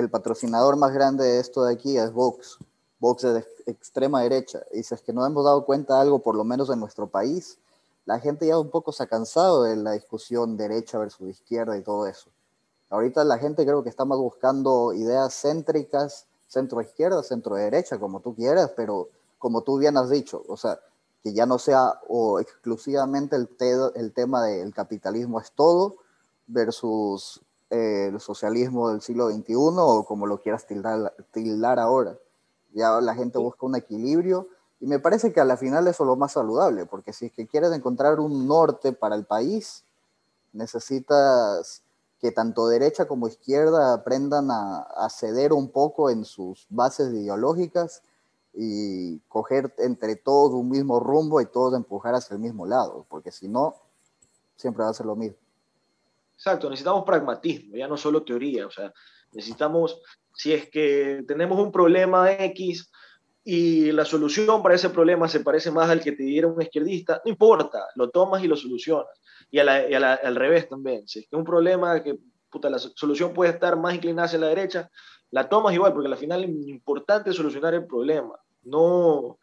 el 0.00 0.10
patrocinador 0.10 0.76
más 0.76 0.92
grande 0.92 1.24
de 1.24 1.40
esto 1.40 1.64
de 1.64 1.74
aquí 1.74 1.96
es 1.96 2.12
Vox. 2.12 2.58
Vox 3.00 3.22
de 3.22 3.44
extrema 3.66 4.22
derecha. 4.22 4.60
Y 4.72 4.80
es 4.80 5.02
que 5.02 5.12
no 5.12 5.24
hemos 5.26 5.44
dado 5.44 5.64
cuenta 5.64 5.94
de 5.94 6.00
algo, 6.00 6.20
por 6.20 6.34
lo 6.34 6.44
menos 6.44 6.70
en 6.70 6.80
nuestro 6.80 7.08
país, 7.08 7.58
la 8.04 8.18
gente 8.20 8.46
ya 8.46 8.58
un 8.58 8.70
poco 8.70 8.92
se 8.92 9.02
ha 9.02 9.06
cansado 9.06 9.64
de 9.64 9.76
la 9.76 9.92
discusión 9.92 10.56
derecha 10.56 10.98
versus 10.98 11.28
izquierda 11.28 11.76
y 11.76 11.82
todo 11.82 12.06
eso. 12.06 12.30
Ahorita 12.90 13.22
la 13.24 13.38
gente 13.38 13.64
creo 13.64 13.82
que 13.82 13.90
está 13.90 14.04
más 14.04 14.18
buscando 14.18 14.94
ideas 14.94 15.34
céntricas, 15.34 16.26
centro-izquierda, 16.46 17.22
centro-derecha, 17.22 17.98
como 17.98 18.20
tú 18.20 18.34
quieras, 18.34 18.72
pero 18.74 19.10
como 19.38 19.62
tú 19.62 19.78
bien 19.78 19.96
has 19.98 20.08
dicho, 20.08 20.42
o 20.48 20.56
sea, 20.56 20.80
que 21.22 21.34
ya 21.34 21.44
no 21.44 21.58
sea 21.58 22.00
o 22.08 22.40
exclusivamente 22.40 23.36
el 23.36 24.12
tema 24.14 24.44
del 24.44 24.72
capitalismo 24.72 25.40
es 25.40 25.52
todo 25.52 25.96
versus 26.46 27.42
el 27.70 28.18
socialismo 28.20 28.90
del 28.90 29.00
siglo 29.00 29.30
XXI 29.30 29.54
o 29.56 30.04
como 30.04 30.26
lo 30.26 30.40
quieras 30.40 30.66
tildar, 30.66 31.14
tildar 31.32 31.78
ahora. 31.78 32.18
Ya 32.72 33.00
la 33.00 33.14
gente 33.14 33.38
busca 33.38 33.66
un 33.66 33.76
equilibrio 33.76 34.48
y 34.80 34.86
me 34.86 34.98
parece 34.98 35.32
que 35.32 35.40
a 35.40 35.44
la 35.44 35.56
final 35.56 35.86
eso 35.88 36.04
es 36.04 36.06
lo 36.06 36.16
más 36.16 36.32
saludable, 36.32 36.86
porque 36.86 37.12
si 37.12 37.26
es 37.26 37.32
que 37.32 37.46
quieres 37.46 37.72
encontrar 37.72 38.20
un 38.20 38.46
norte 38.46 38.92
para 38.92 39.16
el 39.16 39.24
país, 39.24 39.84
necesitas 40.52 41.82
que 42.20 42.32
tanto 42.32 42.68
derecha 42.68 43.06
como 43.06 43.28
izquierda 43.28 43.94
aprendan 43.94 44.50
a, 44.50 44.80
a 44.80 45.10
ceder 45.10 45.52
un 45.52 45.70
poco 45.70 46.10
en 46.10 46.24
sus 46.24 46.66
bases 46.68 47.12
ideológicas 47.12 48.02
y 48.54 49.20
coger 49.28 49.74
entre 49.78 50.16
todos 50.16 50.52
un 50.52 50.68
mismo 50.68 51.00
rumbo 51.00 51.40
y 51.40 51.46
todos 51.46 51.74
empujar 51.74 52.14
hacia 52.14 52.34
el 52.34 52.40
mismo 52.40 52.66
lado, 52.66 53.06
porque 53.08 53.30
si 53.30 53.48
no, 53.48 53.74
siempre 54.56 54.84
va 54.84 54.90
a 54.90 54.94
ser 54.94 55.06
lo 55.06 55.16
mismo. 55.16 55.38
Exacto, 56.38 56.70
necesitamos 56.70 57.02
pragmatismo, 57.04 57.76
ya 57.76 57.88
no 57.88 57.96
solo 57.96 58.22
teoría, 58.22 58.64
o 58.64 58.70
sea, 58.70 58.94
necesitamos, 59.32 60.00
si 60.32 60.52
es 60.52 60.70
que 60.70 61.24
tenemos 61.26 61.58
un 61.58 61.72
problema 61.72 62.30
X 62.32 62.92
y 63.42 63.90
la 63.90 64.04
solución 64.04 64.62
para 64.62 64.76
ese 64.76 64.90
problema 64.90 65.28
se 65.28 65.40
parece 65.40 65.72
más 65.72 65.90
al 65.90 66.00
que 66.00 66.12
te 66.12 66.22
diera 66.22 66.46
un 66.46 66.62
izquierdista, 66.62 67.20
no 67.24 67.30
importa, 67.32 67.80
lo 67.96 68.10
tomas 68.10 68.44
y 68.44 68.46
lo 68.46 68.54
solucionas. 68.54 69.08
Y, 69.50 69.58
al 69.58 70.36
revés 70.36 70.68
también, 70.68 71.08
si 71.08 71.18
es 71.18 71.28
que 71.28 71.34
un 71.34 71.42
problema 71.42 72.04
que 72.04 72.16
la 72.62 72.78
solución 72.78 73.34
puede 73.34 73.50
estar 73.50 73.76
más 73.76 73.96
inclinada 73.96 74.26
hacia 74.26 74.38
la 74.38 74.46
derecha, 74.46 74.88
la 75.32 75.48
tomas 75.48 75.74
igual, 75.74 75.92
porque 75.92 76.08
al 76.08 76.16
final 76.16 76.44
es 76.44 76.50
importante 76.68 77.32
solucionar 77.32 77.74
el 77.74 77.84
problema, 77.84 78.38
no, 78.62 79.40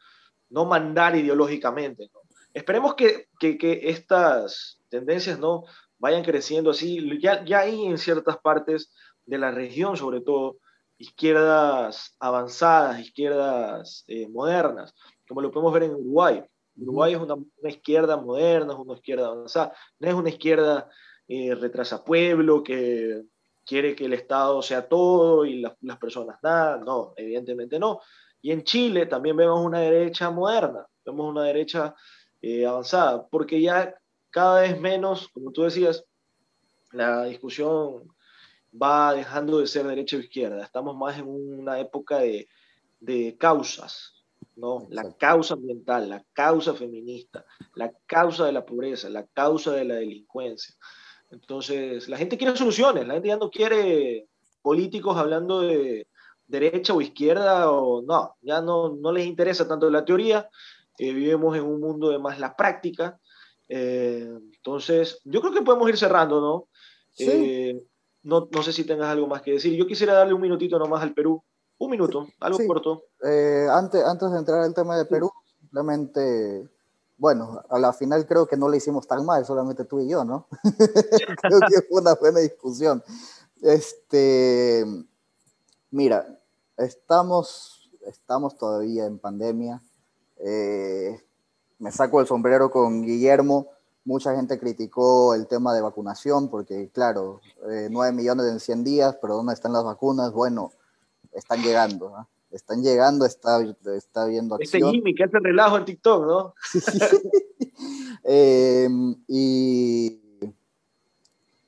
no 0.50 0.64
mandar 0.64 1.18
ideológicamente. 1.18 2.10
Esperemos 2.54 2.96
que, 2.96 3.28
que, 3.38 3.58
que 3.58 3.90
estas 3.90 4.80
tendencias 4.88 5.38
no 5.40 5.66
vayan 6.06 6.24
creciendo 6.24 6.70
así. 6.70 7.20
Ya, 7.20 7.44
ya 7.44 7.62
hay 7.62 7.86
en 7.86 7.98
ciertas 7.98 8.38
partes 8.38 8.94
de 9.26 9.40
la 9.40 9.50
región, 9.50 9.98
sobre 9.98 10.22
todo, 10.22 10.58
izquierdas 11.00 12.16
avanzadas, 12.20 13.00
izquierdas 13.00 14.04
eh, 14.08 14.28
modernas, 14.30 14.94
como 15.28 15.42
lo 15.42 15.52
podemos 15.52 15.74
ver 15.74 15.84
en 15.84 15.96
Uruguay. 15.96 16.44
Uruguay 16.78 17.14
es 17.14 17.20
una, 17.20 17.36
izquierda 17.68 18.18
moderna, 18.18 18.74
es 18.74 18.80
una 18.80 18.94
izquierda 18.94 19.28
avanzada, 19.28 19.74
no 20.00 20.08
es 20.08 20.14
una 20.14 20.30
izquierda 20.30 20.90
eh, 21.28 21.56
retrasa 21.56 22.04
pueblo 22.04 22.62
que, 22.62 23.24
quiere 23.66 23.96
que 23.96 24.06
el 24.06 24.14
Estado 24.14 24.62
sea 24.62 24.88
todo 24.88 25.44
y 25.44 25.62
las 25.82 25.98
personas 25.98 26.38
nada. 26.44 26.78
No, 26.78 27.14
evidentemente 27.18 27.80
no. 27.80 28.00
Y 28.42 28.52
en 28.52 28.64
Chile 28.64 29.08
también 29.08 29.36
vemos 29.36 29.60
una 29.60 29.80
derecha 29.80 30.30
moderna, 30.30 30.86
vemos 31.04 31.32
una 31.32 31.46
derecha 31.46 31.96
eh, 32.42 32.64
avanzada, 32.64 33.26
porque 33.28 33.60
ya 33.60 33.96
cada 34.36 34.64
vez 34.64 34.78
menos, 34.78 35.30
como 35.30 35.54
tú 35.54 35.64
decías, 35.64 36.04
la 36.92 37.24
discusión 37.24 38.14
va 38.70 39.14
dejando 39.14 39.60
de 39.60 39.68
ser 39.68 39.88
derecha 39.88 40.18
o 40.18 40.20
izquierda. 40.20 40.62
Estamos 40.62 40.94
más 40.98 41.18
en 41.18 41.30
una 41.30 41.80
época 41.80 42.18
de, 42.18 42.50
de 43.00 43.38
causas, 43.40 44.26
¿no? 44.58 44.88
La 44.90 45.10
causa 45.14 45.54
ambiental, 45.54 46.10
la 46.10 46.22
causa 46.34 46.74
feminista, 46.74 47.46
la 47.76 47.94
causa 48.06 48.46
de 48.46 48.52
la 48.52 48.66
pobreza, 48.66 49.08
la 49.10 49.26
causa 49.26 49.72
de 49.72 49.86
la 49.86 49.96
delincuencia. 49.96 50.76
Entonces, 51.32 52.10
la 52.10 52.18
gente 52.18 52.38
quiere 52.38 52.58
soluciones, 52.58 53.08
la 53.08 53.14
gente 53.14 53.30
ya 53.30 53.38
no 53.38 53.50
quiere 53.50 54.28
políticos 54.62 55.16
hablando 55.16 55.62
de 55.62 56.08
derecha 56.46 56.94
o 56.94 57.00
izquierda 57.00 57.72
o 57.72 58.02
no, 58.02 58.36
ya 58.42 58.60
no, 58.60 58.90
no 58.90 59.14
les 59.14 59.28
interesa 59.28 59.66
tanto 59.66 59.90
la 59.90 60.04
teoría, 60.04 60.50
eh, 60.98 61.14
vivimos 61.14 61.56
en 61.56 61.64
un 61.64 61.80
mundo 61.80 62.10
de 62.10 62.20
más 62.20 62.38
la 62.38 62.54
práctica. 62.54 63.18
Eh, 63.68 64.40
entonces, 64.56 65.20
yo 65.24 65.42
creo 65.42 65.54
que 65.54 65.62
podemos 65.62 65.90
ir 65.90 65.98
cerrando, 65.98 66.42
¿no? 66.42 66.68
Eh, 67.18 67.82
no, 68.24 68.48
no 68.52 68.64
sé 68.64 68.74
si 68.74 68.84
tengas 68.84 69.08
algo 69.08 69.28
más 69.28 69.42
que 69.42 69.54
decir. 69.54 69.74
Yo 69.74 69.88
quisiera 69.88 70.14
darle 70.14 70.34
un 70.34 70.42
minutito 70.42 70.78
nomás 70.80 71.04
al 71.04 71.14
Perú 71.14 71.44
un 71.78 71.92
minuto, 71.92 72.28
algo 72.40 72.60
corto. 72.68 73.06
Eh, 73.24 73.68
antes, 73.70 74.04
antes 74.04 74.32
de 74.32 74.38
entrar 74.38 74.62
al 74.62 74.74
tema 74.74 74.98
de 74.98 75.06
Perú, 75.06 75.32
simplemente, 75.60 76.70
bueno, 77.18 77.62
a 77.70 77.80
la 77.80 77.94
final 77.94 78.26
creo 78.26 78.48
que 78.48 78.58
no 78.58 78.70
le 78.70 78.78
hicimos 78.78 79.08
tan 79.08 79.26
mal, 79.26 79.46
solamente 79.46 79.86
tú 79.86 80.00
y 80.00 80.10
yo, 80.10 80.24
¿no? 80.24 80.48
creo 81.42 81.60
que 81.60 81.82
fue 81.90 82.02
una 82.02 82.16
buena 82.16 82.40
discusión. 82.40 83.04
Este, 83.62 84.86
mira, 85.92 86.40
estamos, 86.78 87.90
estamos 88.06 88.58
todavía 88.58 89.06
en 89.06 89.20
pandemia. 89.20 89.82
Eh, 90.38 91.22
me 91.86 91.92
saco 91.92 92.20
el 92.20 92.26
sombrero 92.26 92.72
con 92.72 93.04
Guillermo. 93.04 93.68
Mucha 94.06 94.36
gente 94.36 94.60
criticó 94.60 95.36
el 95.36 95.46
tema 95.46 95.72
de 95.72 95.82
vacunación 95.82 96.50
porque, 96.50 96.90
claro, 96.92 97.42
eh, 97.70 97.90
9 97.92 98.12
millones 98.12 98.48
en 98.48 98.60
100 98.60 98.84
días, 98.84 99.18
pero 99.22 99.36
¿dónde 99.36 99.54
están 99.54 99.72
las 99.72 99.84
vacunas? 99.84 100.32
Bueno, 100.32 100.72
están 101.32 101.62
llegando, 101.62 102.28
Están 102.50 102.82
llegando, 102.82 103.26
está, 103.28 103.62
está 103.96 104.26
viendo 104.26 104.56
acción. 104.56 104.84
Este 104.84 104.98
Jimmy 104.98 105.14
que 105.14 105.26
hace 105.26 105.38
relajo 105.38 105.78
en 105.78 105.86
TikTok, 105.86 106.26
¿no? 106.26 106.54
Eh, 108.28 108.88
y, 109.28 110.20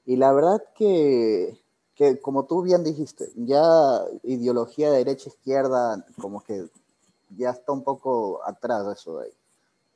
y 0.05 0.15
la 0.15 0.31
verdad 0.31 0.63
que, 0.73 1.55
que, 1.93 2.19
como 2.19 2.45
tú 2.45 2.63
bien 2.63 2.83
dijiste, 2.83 3.29
ya 3.35 4.01
ideología 4.23 4.89
de 4.89 4.97
derecha-izquierda, 4.99 6.03
como 6.19 6.41
que 6.41 6.65
ya 7.37 7.51
está 7.51 7.73
un 7.73 7.83
poco 7.83 8.39
atrás 8.43 8.87
de 8.87 8.93
eso 8.93 9.19
de 9.19 9.25
ahí. 9.25 9.33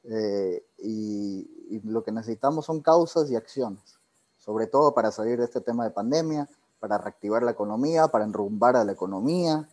Eh, 0.04 0.66
y, 0.80 1.50
y, 1.70 1.82
lo 1.84 2.04
que 2.04 2.12
necesitamos 2.12 2.66
son 2.66 2.82
causas 2.82 3.30
y 3.30 3.36
acciones, 3.36 4.00
sobre 4.38 4.66
todo 4.66 4.96
para 4.96 5.12
salir 5.12 5.38
de 5.38 5.46
este 5.46 5.62
tema 5.62 5.84
de 5.84 5.92
pandemia, 5.92 6.50
para 6.80 6.98
reactivar 6.98 7.44
la 7.44 7.52
economía, 7.52 8.08
para 8.08 8.26
enrumbar 8.26 8.76
a 8.76 8.84
la 8.84 8.92
economía. 8.92 9.70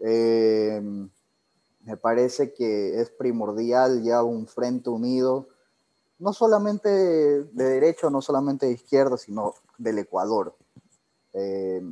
Eh, 0.00 0.80
me 1.82 1.96
parece 1.96 2.52
que 2.54 3.00
es 3.00 3.10
primordial 3.10 4.02
ya 4.02 4.22
un 4.22 4.46
frente 4.46 4.90
unido, 4.90 5.48
no 6.18 6.32
solamente 6.32 6.88
de 6.88 7.64
derecha, 7.64 8.10
no 8.10 8.22
solamente 8.22 8.66
de 8.66 8.72
izquierda, 8.72 9.16
sino 9.16 9.54
del 9.78 9.98
Ecuador. 9.98 10.54
Eh, 11.32 11.82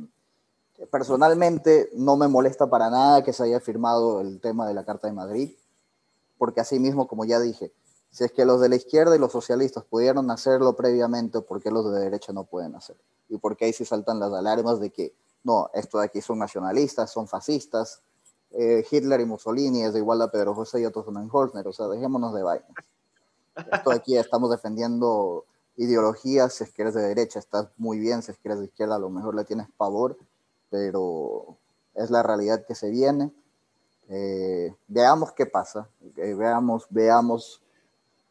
personalmente 0.91 1.89
no 1.93 2.17
me 2.17 2.27
molesta 2.27 2.69
para 2.69 2.89
nada 2.89 3.23
que 3.23 3.33
se 3.33 3.43
haya 3.43 3.59
firmado 3.59 4.21
el 4.21 4.41
tema 4.41 4.67
de 4.67 4.73
la 4.73 4.85
Carta 4.85 5.07
de 5.07 5.13
Madrid, 5.13 5.55
porque 6.37 6.61
así 6.61 6.79
mismo, 6.79 7.07
como 7.07 7.25
ya 7.25 7.39
dije, 7.39 7.71
si 8.11 8.23
es 8.23 8.31
que 8.31 8.45
los 8.45 8.61
de 8.61 8.69
la 8.69 8.75
izquierda 8.75 9.15
y 9.15 9.19
los 9.19 9.31
socialistas 9.31 9.83
pudieron 9.83 10.31
hacerlo 10.31 10.75
previamente, 10.75 11.41
¿por 11.41 11.61
qué 11.61 11.71
los 11.71 11.91
de 11.91 11.99
derecha 11.99 12.33
no 12.33 12.45
pueden 12.45 12.75
hacerlo? 12.75 13.01
y 13.29 13.37
porque 13.37 13.65
ahí 13.65 13.73
sí 13.73 13.85
saltan 13.85 14.19
las 14.19 14.31
alarmas 14.33 14.79
de 14.79 14.91
que 14.91 15.13
no, 15.43 15.69
esto 15.73 15.99
de 15.99 16.05
aquí 16.05 16.21
son 16.21 16.39
nacionalistas, 16.39 17.11
son 17.11 17.27
fascistas, 17.27 18.01
eh, 18.51 18.85
Hitler 18.89 19.21
y 19.21 19.25
Mussolini 19.25 19.83
es 19.83 19.93
de 19.93 19.99
igual 19.99 20.21
a 20.21 20.31
Pedro 20.31 20.55
José 20.55 20.81
y 20.81 20.85
otros 20.85 21.05
son 21.05 21.29
Holzner, 21.31 21.67
o 21.67 21.73
sea, 21.73 21.87
dejémonos 21.87 22.33
de 22.33 22.43
vainas. 22.43 22.69
Esto 23.71 23.89
de 23.89 23.95
aquí 23.95 24.17
estamos 24.17 24.49
defendiendo 24.49 25.45
ideologías, 25.77 26.53
si 26.53 26.63
es 26.63 26.71
que 26.71 26.81
eres 26.81 26.93
de 26.93 27.03
derecha 27.03 27.39
estás 27.39 27.67
muy 27.77 27.99
bien, 27.99 28.21
si 28.21 28.31
es 28.31 28.37
que 28.37 28.47
eres 28.47 28.59
de 28.59 28.65
izquierda 28.65 28.95
a 28.95 28.99
lo 28.99 29.09
mejor 29.09 29.35
le 29.35 29.43
tienes 29.43 29.67
pavor, 29.77 30.17
pero 30.69 31.57
es 31.93 32.09
la 32.09 32.23
realidad 32.23 32.65
que 32.65 32.75
se 32.75 32.89
viene. 32.89 33.31
Eh, 34.09 34.73
veamos 34.87 35.31
qué 35.31 35.45
pasa, 35.45 35.89
eh, 36.17 36.33
veamos, 36.33 36.85
veamos 36.89 37.61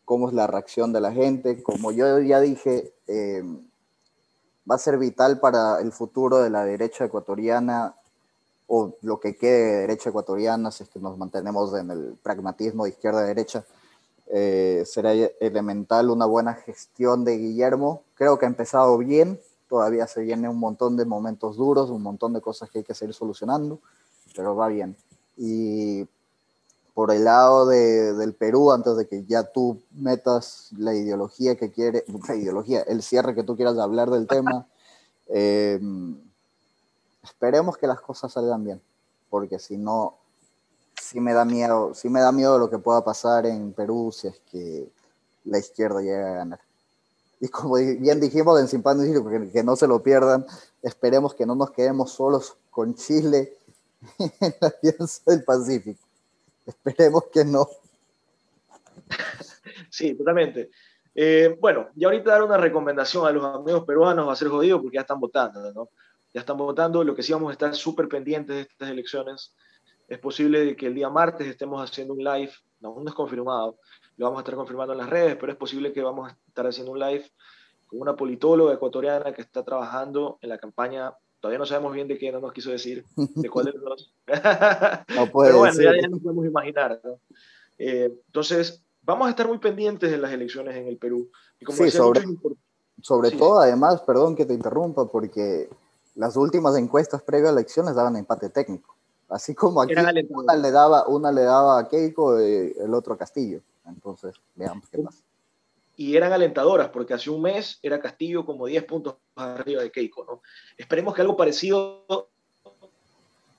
cómo 0.04 0.28
es 0.28 0.34
la 0.34 0.46
reacción 0.46 0.92
de 0.92 1.00
la 1.00 1.12
gente. 1.12 1.62
Como 1.62 1.92
yo 1.92 2.20
ya 2.20 2.40
dije, 2.40 2.92
va 4.70 4.76
a 4.76 4.78
ser 4.78 4.98
vital 4.98 5.40
para 5.40 5.80
el 5.80 5.92
futuro 5.92 6.38
de 6.38 6.50
la 6.50 6.64
derecha 6.64 7.04
ecuatoriana 7.04 7.94
o 8.66 8.94
lo 9.02 9.20
que 9.20 9.37
quede 9.37 9.62
de 9.62 9.80
derecha 9.82 10.10
ecuatoriana, 10.10 10.70
si 10.70 10.84
es 10.84 10.88
que 10.88 10.98
nos 10.98 11.18
mantenemos 11.18 11.74
en 11.74 11.90
el 11.90 12.16
pragmatismo 12.22 12.84
de 12.84 12.90
izquierda-derecha, 12.90 13.64
eh, 14.26 14.84
será 14.87 15.12
elemental 15.12 16.10
una 16.10 16.24
buena 16.26 16.54
gestión 16.54 17.24
de 17.24 17.37
Guillermo. 17.37 18.02
Creo 18.14 18.38
que 18.38 18.46
ha 18.46 18.48
empezado 18.48 18.96
bien, 18.98 19.38
todavía 19.68 20.06
se 20.06 20.22
viene 20.22 20.48
un 20.48 20.58
montón 20.58 20.96
de 20.96 21.04
momentos 21.04 21.56
duros, 21.56 21.90
un 21.90 22.02
montón 22.02 22.32
de 22.32 22.40
cosas 22.40 22.70
que 22.70 22.78
hay 22.78 22.84
que 22.84 22.94
seguir 22.94 23.14
solucionando, 23.14 23.80
pero 24.34 24.56
va 24.56 24.68
bien. 24.68 24.96
Y 25.37 26.07
por 26.94 27.11
el 27.12 27.25
lado 27.25 27.66
de, 27.66 28.14
del 28.14 28.35
Perú, 28.35 28.70
antes 28.70 28.97
de 28.97 29.07
que 29.07 29.25
ya 29.25 29.42
tú 29.42 29.83
metas 29.92 30.70
la 30.79 30.94
ideología 30.94 31.57
que 31.57 31.73
quiere, 31.73 32.05
la 32.29 32.37
ideología, 32.37 32.83
el 32.83 33.03
cierre 33.03 33.35
que 33.35 33.42
tú 33.42 33.57
quieras 33.57 33.77
hablar 33.79 34.11
del 34.11 34.29
tema, 34.29 34.66
eh, 35.29 35.81
esperemos 37.23 37.77
que 37.77 37.88
las 37.88 38.01
cosas 38.01 38.33
salgan 38.33 38.64
bien, 38.64 38.81
porque 39.29 39.59
si 39.59 39.77
no, 39.77 40.14
sí 41.01 41.20
me 41.20 41.35
da 41.35 41.44
miedo, 41.44 41.94
sí 41.94 42.09
me 42.09 42.20
da 42.20 42.31
miedo 42.31 42.59
lo 42.59 42.70
que 42.70 42.79
pueda 42.79 43.05
pasar 43.05 43.47
en 43.47 43.73
Perú 43.73 44.11
si 44.12 44.29
es 44.29 44.40
que 44.51 44.88
la 45.44 45.59
izquierda 45.59 46.01
llega 46.01 46.31
a 46.31 46.37
ganar. 46.37 46.61
Y 47.40 47.49
como 47.49 47.75
bien 47.75 48.20
dijimos 48.20 48.59
en 48.61 48.68
Sin 48.68 48.83
Pan 48.83 48.99
que, 49.01 49.51
que 49.51 49.64
no 49.64 49.75
se 49.75 49.88
lo 49.88 50.03
pierdan, 50.03 50.47
esperemos 50.81 51.35
que 51.35 51.44
no 51.44 51.57
nos 51.57 51.73
quedemos 51.73 52.12
solos 52.12 52.57
con 52.70 52.94
Chile 52.94 53.59
en 54.18 54.32
la 54.60 54.72
Alianza 54.82 55.22
del 55.26 55.44
Pacífico. 55.44 56.00
Esperemos 56.66 57.24
que 57.32 57.44
no. 57.44 57.68
Sí, 59.90 60.14
totalmente. 60.14 60.70
Eh, 61.14 61.56
bueno, 61.60 61.88
y 61.94 62.04
ahorita 62.04 62.32
dar 62.32 62.42
una 62.42 62.56
recomendación 62.56 63.26
a 63.26 63.30
los 63.30 63.44
amigos 63.44 63.84
peruanos 63.84 64.26
va 64.26 64.32
a 64.32 64.36
ser 64.36 64.48
jodido 64.48 64.80
porque 64.80 64.96
ya 64.96 65.02
están 65.02 65.20
votando, 65.20 65.72
¿no? 65.72 65.90
Ya 66.32 66.40
están 66.40 66.56
votando, 66.56 67.04
lo 67.04 67.14
que 67.14 67.22
sí 67.22 67.32
vamos 67.32 67.50
a 67.50 67.52
estar 67.52 67.74
súper 67.74 68.08
pendientes 68.08 68.56
de 68.56 68.62
estas 68.62 68.90
elecciones. 68.90 69.54
Es 70.08 70.18
posible 70.18 70.74
que 70.74 70.86
el 70.86 70.94
día 70.94 71.08
martes 71.08 71.46
estemos 71.46 71.82
haciendo 71.82 72.14
un 72.14 72.24
live, 72.24 72.50
aún 72.82 73.04
no 73.04 73.10
es 73.10 73.14
confirmado, 73.14 73.78
lo 74.16 74.26
vamos 74.26 74.38
a 74.38 74.42
estar 74.42 74.56
confirmando 74.56 74.92
en 74.92 74.98
las 74.98 75.08
redes, 75.08 75.36
pero 75.36 75.52
es 75.52 75.58
posible 75.58 75.92
que 75.92 76.02
vamos 76.02 76.30
a 76.30 76.36
estar 76.48 76.66
haciendo 76.66 76.92
un 76.92 76.98
live 76.98 77.30
con 77.86 78.00
una 78.00 78.16
politóloga 78.16 78.74
ecuatoriana 78.74 79.32
que 79.32 79.42
está 79.42 79.62
trabajando 79.62 80.38
en 80.40 80.48
la 80.48 80.58
campaña 80.58 81.14
Todavía 81.44 81.59
no 81.59 81.66
sabemos 81.66 81.92
bien 81.92 82.09
de 82.09 82.16
qué, 82.16 82.33
no 82.33 82.40
nos 82.40 82.54
quiso 82.54 82.70
decir 82.70 83.04
de 83.16 83.50
cuál 83.50 83.66
de 83.66 83.72
los 83.72 83.85
dos. 83.85 84.14
no 85.14 85.30
puede 85.30 85.50
Pero 85.50 85.59
bueno, 85.59 85.78
ya, 85.78 86.09
nos 86.09 86.20
podemos 86.20 86.46
imaginar. 86.46 86.98
Eh, 87.76 88.11
entonces, 88.26 88.83
vamos 89.02 89.26
a 89.26 89.30
estar 89.30 89.46
muy 89.46 89.59
pendientes 89.59 90.11
de 90.11 90.16
las 90.16 90.33
elecciones 90.33 90.74
en 90.74 90.88
el 90.88 90.96
Perú. 90.96 91.30
Y 91.61 91.66
como 91.66 91.76
sí, 91.76 91.90
sobre, 91.90 92.24
sobre 93.02 93.33
todo, 93.33 93.61
además, 93.61 94.00
perdón 94.07 94.35
que 94.35 94.46
te 94.46 94.54
interrumpa, 94.54 95.07
porque 95.07 95.68
las 96.14 96.35
últimas 96.38 96.78
encuestas 96.78 97.20
previas 97.20 97.50
a 97.50 97.52
elecciones 97.52 97.94
daban 97.94 98.16
empate 98.16 98.48
técnico. 98.48 98.96
Así 99.28 99.54
como 99.54 99.83
aquí 99.83 99.92
una 99.92 100.12
le, 100.57 100.70
daba, 100.70 101.07
una 101.09 101.30
le 101.30 101.42
daba 101.42 101.78
a 101.78 101.88
Keiko 101.90 102.40
y 102.40 102.42
eh, 102.42 102.74
el 102.83 102.94
otro 102.94 103.12
a 103.12 103.18
Castillo. 103.18 103.61
Entonces, 103.85 104.35
veamos 104.54 104.88
qué 104.88 105.02
pasa 105.02 105.22
y 105.96 106.16
eran 106.16 106.33
alentadoras, 106.33 106.88
porque 106.88 107.14
hace 107.14 107.30
un 107.30 107.42
mes 107.42 107.78
era 107.83 108.00
Castillo 108.00 108.44
como 108.44 108.66
10 108.66 108.85
puntos 108.85 109.16
arriba 109.37 109.83
de 109.83 109.90
Keiko. 109.90 110.24
¿no? 110.24 110.42
Esperemos 110.76 111.14
que 111.14 111.22
algo 111.22 111.37
parecido 111.37 112.30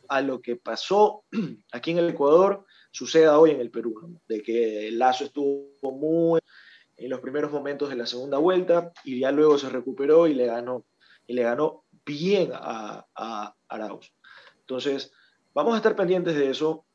a 0.08 0.22
lo 0.22 0.42
que 0.42 0.56
pasó 0.56 1.24
aquí 1.72 1.92
en 1.92 2.00
el 2.00 2.10
Ecuador 2.10 2.66
suceda 2.92 3.40
hoy 3.40 3.52
en 3.52 3.60
el 3.60 3.72
Perú, 3.72 4.20
de 4.28 4.42
que 4.42 4.88
el 4.88 5.00
Lazo 5.00 5.26
estuvo 5.26 5.92
muy 5.92 6.40
en 6.98 7.10
los 7.10 7.20
primeros 7.20 7.52
momentos 7.52 7.90
de 7.90 7.96
la 7.96 8.06
segunda 8.06 8.38
vuelta 8.38 8.94
y 9.04 9.20
ya 9.20 9.32
luego 9.32 9.58
se 9.58 9.70
recuperó 9.70 10.28
y 10.28 10.34
le 10.34 10.46
ganó, 10.46 10.86
y 11.28 11.34
le 11.34 11.44
ganó 11.44 11.84
bien 12.06 12.52
a, 12.54 13.06
a 13.16 13.56
Arauz. 13.68 14.14
Entonces, 14.62 15.12
vamos 15.54 15.74
a 15.74 15.78
estar 15.78 15.96
pendientes 15.96 16.36
de 16.36 16.50
eso. 16.50 16.86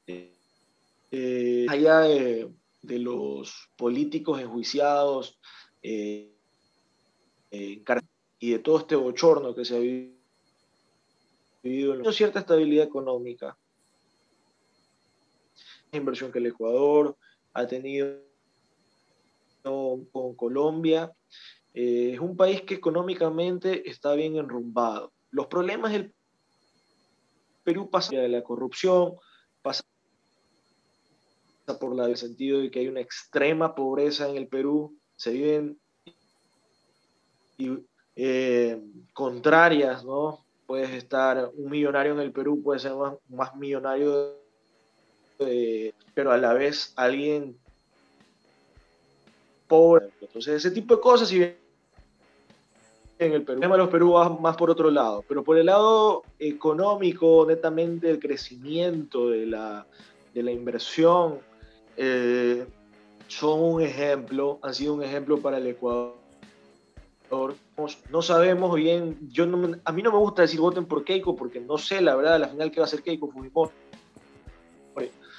Eh, 1.12 1.66
allá 1.68 2.00
de, 2.00 2.50
de 2.82 2.98
los 2.98 3.70
políticos 3.76 4.40
enjuiciados 4.40 5.38
eh, 5.82 6.34
y 7.50 8.50
de 8.50 8.58
todo 8.58 8.78
este 8.78 8.96
bochorno 8.96 9.54
que 9.54 9.64
se 9.64 9.76
ha 9.76 9.80
vivido 9.80 10.20
vivido 11.62 12.12
cierta 12.12 12.40
estabilidad 12.40 12.86
económica. 12.86 13.56
Inversión 15.92 16.30
que 16.32 16.38
el 16.38 16.46
Ecuador 16.46 17.16
ha 17.52 17.66
tenido 17.66 18.22
con 19.62 20.34
Colombia. 20.36 21.12
Eh, 21.74 22.12
es 22.14 22.20
un 22.20 22.36
país 22.36 22.62
que 22.62 22.74
económicamente 22.74 23.88
está 23.88 24.14
bien 24.14 24.36
enrumbado. 24.36 25.12
Los 25.30 25.46
problemas 25.46 25.92
del 25.92 26.14
Perú 27.62 27.90
pasan 27.90 28.16
de 28.16 28.28
la 28.28 28.42
corrupción, 28.42 29.14
por 31.78 31.94
la, 31.94 32.06
el 32.06 32.16
sentido 32.16 32.60
de 32.60 32.70
que 32.70 32.80
hay 32.80 32.88
una 32.88 33.00
extrema 33.00 33.74
pobreza 33.74 34.28
en 34.28 34.36
el 34.36 34.48
Perú, 34.48 34.96
se 35.16 35.30
viven 35.32 35.78
eh, 38.16 38.80
contrarias, 39.12 40.04
¿no? 40.04 40.44
Puedes 40.66 40.90
estar 40.90 41.50
un 41.54 41.70
millonario 41.70 42.12
en 42.12 42.20
el 42.20 42.32
Perú, 42.32 42.62
puede 42.62 42.80
ser 42.80 42.94
más, 42.94 43.14
más 43.28 43.56
millonario, 43.56 44.36
pero 46.14 46.32
a 46.32 46.36
la 46.36 46.52
vez 46.52 46.92
alguien 46.96 47.56
pobre. 49.66 50.10
Entonces, 50.20 50.56
ese 50.56 50.70
tipo 50.70 50.96
de 50.96 51.00
cosas, 51.00 51.28
si 51.28 51.38
bien 51.38 51.56
en 53.18 53.32
el 53.32 53.42
Perú, 53.42 53.56
el 53.56 53.60
tema 53.60 53.74
de 53.76 53.82
los 53.82 53.90
Perú 53.90 54.12
va 54.12 54.28
más 54.30 54.56
por 54.56 54.70
otro 54.70 54.90
lado, 54.90 55.24
pero 55.28 55.44
por 55.44 55.58
el 55.58 55.66
lado 55.66 56.22
económico, 56.38 57.44
netamente 57.46 58.10
el 58.10 58.18
crecimiento 58.18 59.30
de 59.30 59.46
la, 59.46 59.86
de 60.34 60.42
la 60.42 60.50
inversión, 60.50 61.38
eh, 62.02 62.66
son 63.28 63.60
un 63.60 63.82
ejemplo, 63.82 64.58
han 64.62 64.74
sido 64.74 64.94
un 64.94 65.02
ejemplo 65.02 65.36
para 65.36 65.58
el 65.58 65.66
Ecuador. 65.66 66.14
No 68.10 68.22
sabemos 68.22 68.74
bien, 68.74 69.18
yo 69.30 69.44
a 69.44 69.92
mí 69.92 70.02
no 70.02 70.10
me 70.10 70.16
gusta 70.16 70.42
decir 70.42 70.60
voten 70.60 70.86
por 70.86 71.04
Keiko 71.04 71.36
porque 71.36 71.60
no 71.60 71.76
sé 71.76 72.00
la 72.00 72.16
verdad, 72.16 72.40
la 72.40 72.48
final 72.48 72.70
que 72.70 72.80
va 72.80 72.86
a 72.86 72.88
ser 72.88 73.02
Keiko 73.02 73.30
Fujimori. 73.30 73.70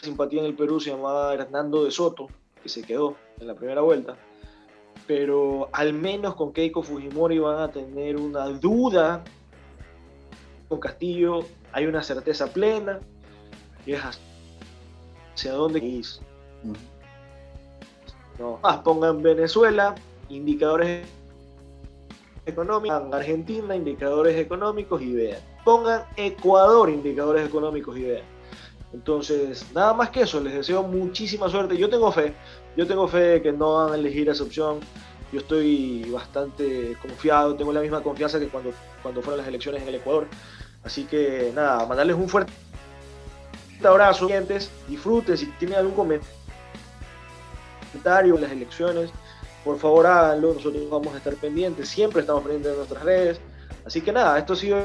Simpatía 0.03 0.41
en 0.41 0.45
el 0.45 0.53
Perú 0.53 0.79
se 0.79 0.91
llamaba 0.91 1.33
Hernando 1.33 1.83
de 1.83 1.89
Soto, 1.89 2.27
que 2.61 2.69
se 2.69 2.83
quedó 2.83 3.15
en 3.39 3.47
la 3.47 3.55
primera 3.55 3.81
vuelta. 3.81 4.15
Pero 5.07 5.67
al 5.73 5.93
menos 5.93 6.35
con 6.35 6.53
Keiko 6.53 6.83
Fujimori 6.83 7.39
van 7.39 7.59
a 7.59 7.71
tener 7.71 8.17
una 8.17 8.45
duda. 8.45 9.23
Con 10.69 10.79
Castillo 10.79 11.39
hay 11.71 11.87
una 11.87 12.03
certeza 12.03 12.53
plena. 12.53 12.99
Y 13.85 13.93
es 13.93 14.01
hacia 15.33 15.53
dónde 15.53 15.79
ir. 15.79 16.05
No, 18.39 18.59
más 18.61 18.77
pongan 18.77 19.21
Venezuela, 19.21 19.95
indicadores 20.29 21.05
económicos, 22.45 23.13
Argentina, 23.13 23.75
indicadores 23.75 24.37
económicos 24.37 25.01
y 25.01 25.13
vean. 25.13 25.39
Pongan 25.63 26.03
Ecuador, 26.15 26.89
indicadores 26.89 27.47
económicos 27.47 27.97
y 27.97 28.03
vean. 28.03 28.23
Entonces, 28.93 29.65
nada 29.73 29.93
más 29.93 30.09
que 30.09 30.21
eso, 30.21 30.41
les 30.41 30.53
deseo 30.53 30.83
muchísima 30.83 31.47
suerte. 31.49 31.77
Yo 31.77 31.89
tengo 31.89 32.11
fe, 32.11 32.33
yo 32.75 32.85
tengo 32.87 33.07
fe 33.07 33.19
de 33.19 33.41
que 33.41 33.51
no 33.51 33.75
van 33.75 33.93
a 33.93 33.95
elegir 33.95 34.29
esa 34.29 34.43
opción. 34.43 34.79
Yo 35.31 35.39
estoy 35.39 36.09
bastante 36.11 36.97
confiado, 37.01 37.55
tengo 37.55 37.71
la 37.71 37.79
misma 37.79 38.01
confianza 38.01 38.37
que 38.37 38.49
cuando, 38.49 38.73
cuando 39.01 39.21
fueron 39.21 39.37
las 39.37 39.47
elecciones 39.47 39.81
en 39.81 39.87
el 39.87 39.95
Ecuador. 39.95 40.27
Así 40.83 41.05
que 41.05 41.51
nada, 41.55 41.85
mandarles 41.85 42.17
un 42.17 42.27
fuerte 42.27 42.51
abrazo, 43.83 44.27
disfruten, 44.87 45.37
si 45.37 45.45
tienen 45.51 45.77
algún 45.77 45.93
comentario 45.93 46.40
en 48.05 48.41
las 48.41 48.51
elecciones, 48.51 49.11
por 49.63 49.77
favor 49.77 50.07
háganlo, 50.07 50.53
nosotros 50.53 50.89
vamos 50.89 51.13
a 51.13 51.17
estar 51.17 51.35
pendientes, 51.35 51.87
siempre 51.87 52.21
estamos 52.21 52.43
pendientes 52.43 52.71
de 52.71 52.77
nuestras 52.77 53.03
redes. 53.03 53.39
Así 53.85 54.01
que 54.01 54.11
nada, 54.11 54.37
esto 54.37 54.53
ha 54.53 54.55
sido 54.55 54.79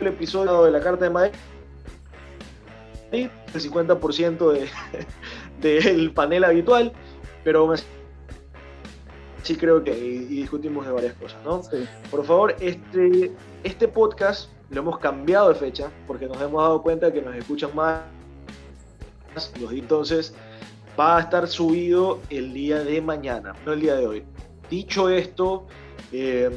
el 0.00 0.06
episodio 0.06 0.64
de 0.64 0.70
la 0.70 0.80
Carta 0.80 1.04
de 1.04 1.10
Madrid 1.10 1.32
el 3.10 3.30
50% 3.52 4.52
de, 4.52 4.68
del 5.86 6.12
panel 6.12 6.44
habitual, 6.44 6.92
pero 7.42 7.72
sí 9.42 9.56
creo 9.56 9.82
que 9.82 9.96
y, 9.96 10.18
discutimos 10.26 10.86
de 10.86 10.92
varias 10.92 11.14
cosas, 11.14 11.42
¿no? 11.44 11.62
Por 12.10 12.24
favor, 12.24 12.54
este, 12.60 13.32
este 13.64 13.88
podcast 13.88 14.50
lo 14.70 14.80
hemos 14.80 14.98
cambiado 14.98 15.48
de 15.48 15.54
fecha 15.54 15.90
porque 16.06 16.26
nos 16.26 16.40
hemos 16.42 16.62
dado 16.62 16.82
cuenta 16.82 17.12
que 17.12 17.22
nos 17.22 17.34
escuchan 17.34 17.74
más 17.74 18.02
los 19.60 19.72
entonces 19.72 20.34
va 20.98 21.18
a 21.18 21.20
estar 21.20 21.46
subido 21.46 22.20
el 22.30 22.52
día 22.52 22.80
de 22.80 23.00
mañana, 23.00 23.54
no 23.64 23.72
el 23.72 23.80
día 23.80 23.94
de 23.94 24.06
hoy. 24.06 24.24
Dicho 24.68 25.08
esto, 25.08 25.66
eh, 26.12 26.50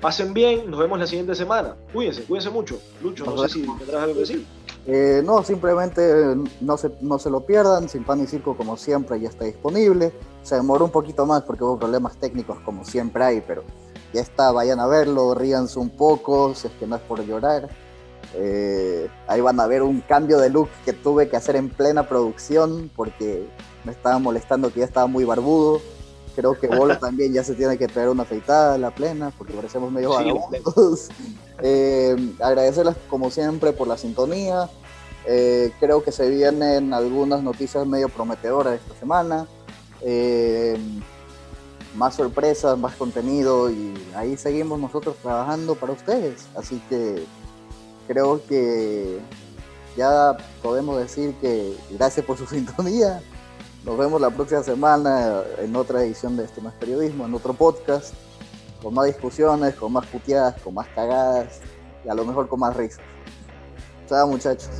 pasen 0.00 0.34
bien, 0.34 0.70
nos 0.70 0.78
vemos 0.78 0.98
la 0.98 1.06
siguiente 1.06 1.34
semana. 1.34 1.76
Cuídense, 1.92 2.24
cuídense 2.24 2.50
mucho. 2.50 2.80
Lucho, 3.02 3.24
no 3.24 3.38
sé 3.38 3.48
si 3.48 3.62
tendrás 3.78 4.02
algo 4.02 4.14
que 4.14 4.20
decir. 4.20 4.46
Eh, 4.86 5.20
no, 5.24 5.42
simplemente 5.42 6.36
no 6.60 6.76
se, 6.76 6.92
no 7.00 7.18
se 7.18 7.28
lo 7.28 7.44
pierdan, 7.44 7.88
Sin 7.88 8.04
Pan 8.04 8.22
y 8.22 8.26
Circo 8.26 8.56
como 8.56 8.76
siempre 8.76 9.18
ya 9.20 9.28
está 9.28 9.44
disponible. 9.44 10.12
Se 10.42 10.54
demoró 10.54 10.84
un 10.84 10.92
poquito 10.92 11.26
más 11.26 11.42
porque 11.42 11.64
hubo 11.64 11.78
problemas 11.78 12.16
técnicos 12.18 12.58
como 12.60 12.84
siempre 12.84 13.24
hay, 13.24 13.40
pero 13.40 13.64
ya 14.12 14.20
está, 14.20 14.52
vayan 14.52 14.78
a 14.78 14.86
verlo, 14.86 15.34
ríanse 15.34 15.78
un 15.78 15.90
poco, 15.90 16.54
si 16.54 16.68
es 16.68 16.72
que 16.74 16.86
no 16.86 16.96
es 16.96 17.02
por 17.02 17.24
llorar. 17.26 17.68
Eh, 18.34 19.08
ahí 19.26 19.40
van 19.40 19.58
a 19.58 19.66
ver 19.66 19.82
un 19.82 20.00
cambio 20.02 20.38
de 20.38 20.50
look 20.50 20.68
que 20.84 20.92
tuve 20.92 21.28
que 21.28 21.36
hacer 21.36 21.56
en 21.56 21.68
plena 21.70 22.08
producción 22.08 22.90
porque 22.94 23.48
me 23.86 23.92
estaba 23.92 24.18
molestando 24.18 24.72
que 24.72 24.80
ya 24.80 24.86
estaba 24.86 25.06
muy 25.06 25.24
barbudo. 25.24 25.80
Creo 26.34 26.58
que 26.58 26.66
Bolo 26.66 26.98
también 27.00 27.32
ya 27.32 27.44
se 27.44 27.54
tiene 27.54 27.78
que 27.78 27.86
traer 27.86 28.08
una 28.08 28.24
afeitada 28.24 28.76
la 28.76 28.90
plena 28.90 29.32
porque 29.38 29.54
parecemos 29.54 29.90
medio 29.90 30.10
vagabundos. 30.10 31.08
Eh, 31.62 32.14
agradecerles 32.38 32.96
como 33.08 33.30
siempre 33.30 33.72
por 33.72 33.88
la 33.88 33.96
sintonía. 33.96 34.68
Eh, 35.26 35.72
creo 35.80 36.04
que 36.04 36.12
se 36.12 36.28
vienen 36.28 36.92
algunas 36.92 37.42
noticias 37.42 37.86
medio 37.86 38.10
prometedoras 38.10 38.74
esta 38.74 38.94
semana. 39.00 39.46
Eh, 40.02 40.78
más 41.94 42.16
sorpresas, 42.16 42.76
más 42.78 42.94
contenido 42.96 43.70
y 43.70 43.94
ahí 44.14 44.36
seguimos 44.36 44.78
nosotros 44.78 45.16
trabajando 45.22 45.76
para 45.76 45.94
ustedes. 45.94 46.46
Así 46.54 46.78
que 46.90 47.24
creo 48.06 48.42
que 48.46 49.18
ya 49.96 50.36
podemos 50.62 50.98
decir 50.98 51.34
que 51.40 51.74
gracias 51.90 52.26
por 52.26 52.36
su 52.36 52.46
sintonía. 52.54 53.22
Nos 53.86 53.96
vemos 53.96 54.20
la 54.20 54.30
próxima 54.30 54.64
semana 54.64 55.42
en 55.58 55.76
otra 55.76 56.02
edición 56.02 56.36
de 56.36 56.44
Esto 56.44 56.60
no 56.60 56.70
es 56.70 56.74
periodismo, 56.74 57.24
en 57.24 57.32
otro 57.32 57.54
podcast 57.54 58.14
con 58.82 58.92
más 58.92 59.06
discusiones, 59.06 59.76
con 59.76 59.92
más 59.92 60.04
puteadas, 60.06 60.60
con 60.60 60.74
más 60.74 60.88
cagadas 60.88 61.60
y 62.04 62.08
a 62.08 62.14
lo 62.14 62.24
mejor 62.24 62.48
con 62.48 62.58
más 62.58 62.76
risas. 62.76 63.04
Chao 64.08 64.26
muchachos. 64.26 64.70